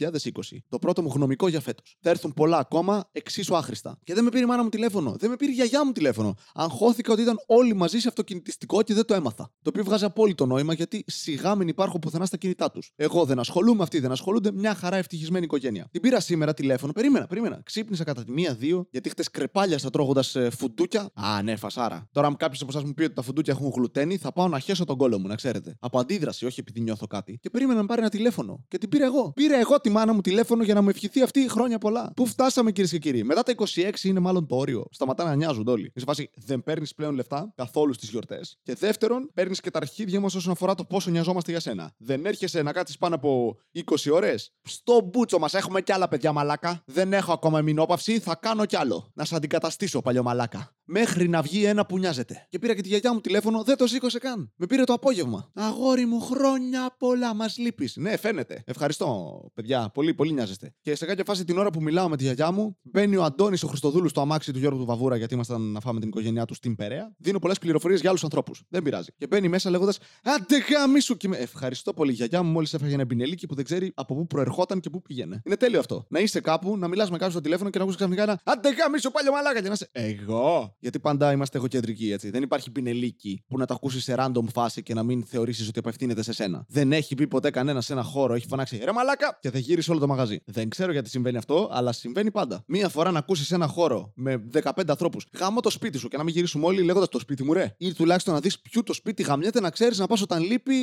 Το 0.70 0.80
πρώτο 0.80 1.02
μου 1.02 1.12
γνωμικό 1.14 1.48
για 1.48 1.62
φέτος. 1.62 1.98
Θα 2.02 2.10
έρθουν 2.10 2.34
πολλά 2.34 2.58
ακόμα 2.58 3.10
εξίσου 3.12 3.56
άχρηστα. 3.56 4.00
Και 4.04 4.14
δεν 4.14 4.24
με 4.24 4.30
πήρε 4.30 4.44
η 4.44 4.48
μάνα 4.48 4.64
μου 4.64 4.70
τηλέφωνο. 4.70 5.16
Δεν 5.20 5.30
με 5.30 5.36
πήρε 5.36 5.52
η 5.52 5.54
γιαγιά 5.54 5.86
μου 5.86 5.92
τηλέφωνο. 5.92 6.34
Αγχώθηκα 6.54 7.14
ότι 7.14 7.22
ήταν 7.22 7.36
όλοι 7.48 7.74
μαζί 7.74 8.00
σε 8.00 8.08
αυτοκινητιστικό 8.08 8.82
και 8.82 8.94
δεν 8.94 9.06
το 9.06 9.14
έμαθα. 9.14 9.52
Το 9.62 9.70
οποίο 9.70 9.84
βγάζει 9.84 10.06
απόλυτο 10.06 10.46
νόημα 10.46 10.74
γιατί 10.74 11.04
σιγά 11.08 11.56
μην 11.56 11.68
υπάρχουν 11.68 12.00
πουθενά 12.00 12.26
στα 12.26 12.38
κινητά 12.38 12.72
τους. 12.72 12.92
Εγώ 12.96 13.26
δεν 13.26 13.40
ασχολούμαι, 13.40 13.84
αυτοί 13.84 14.00
δεν 14.00 14.12
ασχολούνται. 14.12 14.52
Μια 14.52 14.76
χαρά 14.76 14.96
ευτυχισμένη 14.96 15.46
οικογένεια. 15.46 15.88
Την 15.92 16.02
πήρα 16.02 16.20
σήμερα 16.20 16.54
τηλέφωνο. 16.54 16.92
Περίμενα, 16.92 17.28
περίμενα. 17.28 17.62
Ξύπνησα 17.64 18.04
κατά 18.04 18.24
τη 18.24 18.32
μία-δύο 18.32 18.88
γιατί 18.92 19.10
χτες 19.10 19.30
κρεπάλιασα 19.32 19.90
τρώγοντας 19.90 20.36
ε, 20.36 20.50
φουντούκια. 20.50 21.10
Α, 21.14 21.38
ναι, 21.50 21.56
φασάρα. 21.56 22.08
Τώρα, 22.12 22.28
αν 22.28 22.36
κάποιος 22.38 22.62
από 22.62 22.72
εσάς 22.72 22.84
μου 22.84 22.94
πει 22.94 23.04
ότι 23.04 23.14
τα 23.14 23.22
φουντούκια 23.22 23.54
έχουν 23.54 23.72
γλουτένι, 23.76 24.18
θα 24.18 24.32
πάω 24.32 24.48
να 24.48 24.60
χέσω 24.60 24.86
τον 24.86 24.98
κόλο 24.98 25.20
μου, 25.20 25.28
να 25.28 25.36
ξέρετε. 25.36 25.76
Από 25.80 26.00
αντίδραση, 26.00 26.46
όχι 26.46 26.60
επειδή 26.60 26.82
νιώθω 26.82 27.08
κάτι. 27.08 27.38
Και 27.42 27.50
περίμενα 27.50 27.80
να 27.80 27.86
πάρει 27.86 28.02
ένα 28.02 28.10
τηλέφωνο. 28.10 28.66
Και 28.68 28.78
την 28.78 28.90
πήρε 28.90 29.04
εγώ. 29.04 29.32
Πήρε 29.36 29.60
εγώ 29.60 29.80
τη 29.80 29.90
μάνα 29.90 30.14
μου 30.14 30.22
τηλέφωνο 30.22 30.64
για 30.64 30.74
να 30.74 30.82
μου 30.82 30.90
ευχηθεί 30.90 31.22
αυτή 31.22 31.50
χρόνια 31.50 31.78
πολλά. 31.78 32.12
Πού 32.16 32.26
φτάσαμε, 32.26 32.72
κυρίες 32.72 32.92
και 32.92 33.00
κύριοι; 33.00 33.24
Μετά 33.24 33.44
τα 33.44 33.54
26 33.76 34.04
είναι 34.04 34.20
μάλλον 34.20 34.48
το 34.48 34.56
όριο. 34.56 34.86
Σταματά 34.92 35.24
να 35.24 35.36
νοιάζουν 35.36 35.68
όλοι. 35.68 35.92
Σε 35.96 36.06
φάση 36.06 36.30
δεν 36.36 36.64
παίρνεις 36.64 36.94
πλέον 36.94 37.16
λεφτά 37.16 37.54
καθόλου 37.56 37.94
στις 37.94 38.10
γιορτές. 38.10 38.60
Και 38.64 38.74
δεύτερον, 38.74 39.32
παίρνεις 39.34 39.60
και 39.62 39.72
τα 39.72 39.80
αρχίδια 39.80 40.20
μας 40.20 40.36
όσον 40.36 40.52
αφορά 40.52 40.76
το 40.76 40.84
πόσο 40.86 41.10
νοιαζόμαστε 41.10 41.52
για 41.52 41.60
σένα. 41.60 41.92
Δεν 41.98 42.26
έρχεσαι 42.26 42.62
να 42.62 42.72
κάτσεις 42.72 42.98
πάνω 42.98 43.16
από 43.16 43.58
20 43.74 44.12
ώρες; 44.12 44.54
Στο 44.64 45.02
μπούτσο 45.02 45.40
μας 45.40 45.54
έχουμε 45.54 45.82
κι 45.82 45.92
άλλα 45.92 46.08
παιδιά 46.08 46.32
μαλάκα. 46.32 46.84
Δεν 46.86 47.14
έχω 47.14 47.34
ακόμα 47.34 47.62
μηνόπαυση, 47.62 48.20
θα 48.20 48.36
κάνω 48.36 48.66
κι 48.66 48.76
άλλο. 48.76 49.12
Να 49.14 49.26
σε 49.26 49.36
αντικαταστήσω 49.36 50.02
παλιό 50.02 50.24
μαλάκα 50.24 50.74
μέχρι 50.90 51.28
να 51.28 51.39
βγει 51.42 51.64
ένα 51.64 51.86
που 51.86 51.98
νοιάζεται. 51.98 52.48
Και 52.50 52.60
πήρα 52.60 52.74
και 52.76 52.82
τη 52.82 52.88
γιαγιά 52.88 53.14
μου 53.14 53.22
τηλέφωνο, 53.22 53.64
δεν 53.64 53.78
το 53.78 53.88
σήκωσε 53.88 54.20
καν. 54.20 54.52
Με 54.56 54.66
πήρε 54.66 54.84
το 54.84 54.94
απόγευμα. 54.94 55.52
Αγόρι 55.54 56.06
μου, 56.06 56.20
χρόνια 56.20 56.96
πολλά, 57.00 57.34
μας 57.34 57.58
λείπεις. 57.58 57.96
Ναι, 57.96 58.18
φαίνεται. 58.18 58.64
Ευχαριστώ, 58.66 59.42
παιδιά. 59.54 59.90
Πολύ, 59.94 60.14
πολύ 60.14 60.34
νοιάζεστε. 60.34 60.74
Και 60.82 60.96
σε 60.96 61.06
κάποια 61.06 61.24
φάση 61.24 61.44
την 61.44 61.58
ώρα 61.58 61.70
που 61.70 61.82
μιλάω 61.82 62.10
με 62.10 62.18
τη 62.18 62.24
γιαγιά 62.24 62.52
μου, 62.52 62.78
μπαίνει 62.82 63.16
ο 63.16 63.24
Αντώνης 63.24 63.64
ο 63.64 63.68
Χριστοδούλου 63.68 64.08
στο 64.08 64.22
αμάξι 64.22 64.54
του 64.54 64.60
Γιώργου 64.60 64.80
του 64.80 64.86
Βαβούρα, 64.86 65.16
γιατί 65.16 65.34
ήμασταν 65.34 65.62
να 65.62 65.80
φάμε 65.80 66.00
την 66.00 66.10
οικογένειά 66.10 66.46
του 66.46 66.54
στην 66.54 66.76
Περαία. 66.76 67.14
Δίνω 67.18 67.40
πολλές 67.40 67.60
πληροφορίες 67.60 68.00
για 68.00 68.10
άλλους 68.10 68.24
ανθρώπους. 68.24 68.64
Δεν 68.70 68.84
πειράζει. 68.84 69.10
Και 69.18 69.28
μπαίνει 69.28 69.48
μέσα 69.48 69.70
λέγοντας 69.70 69.98
Άντε 70.24 70.58
γάμι 70.58 71.00
Και 71.18 71.28
με... 71.28 71.38
Ευχαριστώ 71.38 71.94
πολύ, 71.94 72.12
γιαγιά 72.12 72.44
μου 72.44 72.52
μόλις 72.52 72.74
έφαγε 72.74 72.94
ένα 72.94 73.06
μπινελίκι 73.06 73.48
που 73.48 73.56
δεν 73.56 73.66
ξέρει 73.66 73.92
από 73.96 74.16
πού 74.16 74.28
προερχόταν 74.28 74.80
και 74.80 74.90
πού 74.90 75.02
πήγαινε. 75.02 75.42
Είναι 75.46 75.56
τέλειο 75.56 75.80
αυτό. 75.80 76.06
Να 76.10 76.20
είσαι 76.20 76.40
κάπου, 76.40 76.78
να 76.78 76.88
μιλάς 76.88 77.10
με 77.10 77.14
κάποιον 77.14 77.32
στο 77.32 77.42
τηλέφωνο 77.42 77.70
και 77.70 77.78
να 77.78 77.84
ακούσει 77.84 77.98
ξαφνικά 77.98 78.24
ένα 78.24 78.40
Άντε 78.44 78.70
γάμι 78.70 79.00
πάλι 79.12 79.30
μαλάκα 79.30 79.62
και 79.62 79.68
να 79.68 79.74
είσαι 79.74 79.90
Εγώ. 79.92 80.76
Γιατί 80.80 81.00
πάντα 81.00 81.29
είμαστε 81.32 81.58
εγωκεντρικοί, 81.58 82.12
έτσι. 82.12 82.30
Δεν 82.30 82.44
υπάρχει 82.44 82.72
πινελίκι 82.72 83.44
που 83.48 83.58
να 83.58 83.66
το 83.66 83.74
ακούσεις 83.74 84.04
σε 84.04 84.16
random 84.18 84.46
φάση 84.54 84.84
και 84.84 84.94
να 84.94 85.04
μην 85.04 85.24
θεωρήσεις 85.24 85.68
ότι 85.68 85.80
απευθύνεται 85.80 86.24
σε 86.24 86.34
σένα. 86.34 86.66
Δεν 86.68 86.92
έχει 86.92 87.16
πει 87.16 87.28
ποτέ 87.28 87.50
κανένα 87.50 87.82
σε 87.82 87.94
ένα 87.94 88.04
χώρο, 88.04 88.34
έχει 88.34 88.48
φωνάξει 88.48 88.78
ρε 88.84 88.92
μαλάκα 88.92 89.38
και 89.42 89.52
θα 89.52 89.60
γύρισε 89.60 89.92
όλο 89.92 90.00
το 90.00 90.08
μαγαζί. 90.08 90.40
Δεν 90.46 90.70
ξέρω 90.70 90.92
γιατί 90.92 91.10
συμβαίνει 91.10 91.38
αυτό, 91.38 91.70
αλλά 91.72 91.92
συμβαίνει 91.92 92.32
πάντα. 92.32 92.64
Μία 92.68 92.90
φορά 92.90 93.12
να 93.12 93.20
ακούσεις 93.20 93.52
ένα 93.52 93.68
χώρο 93.68 94.12
με 94.16 94.44
15 94.64 94.72
ανθρώπους, 94.88 95.26
γάμω 95.40 95.60
το 95.60 95.70
σπίτι 95.70 95.98
σου 95.98 96.08
και 96.08 96.18
να 96.18 96.24
μην 96.24 96.34
γυρίσουμε 96.34 96.66
όλοι 96.66 96.82
λέγοντας 96.82 97.10
το 97.10 97.20
σπίτι 97.20 97.44
μου, 97.44 97.54
ρε. 97.54 97.76
Ή 97.78 97.94
τουλάχιστον 97.94 98.34
να 98.34 98.40
δεις 98.40 98.60
ποιο 98.60 98.84
το 98.84 98.94
σπίτι 98.94 99.24
γαμιέται 99.24 99.60
να 99.60 99.70
ξέρεις 99.70 99.98
να 99.98 100.08
πας 100.08 100.22
όταν 100.22 100.44
λείπει 100.44 100.74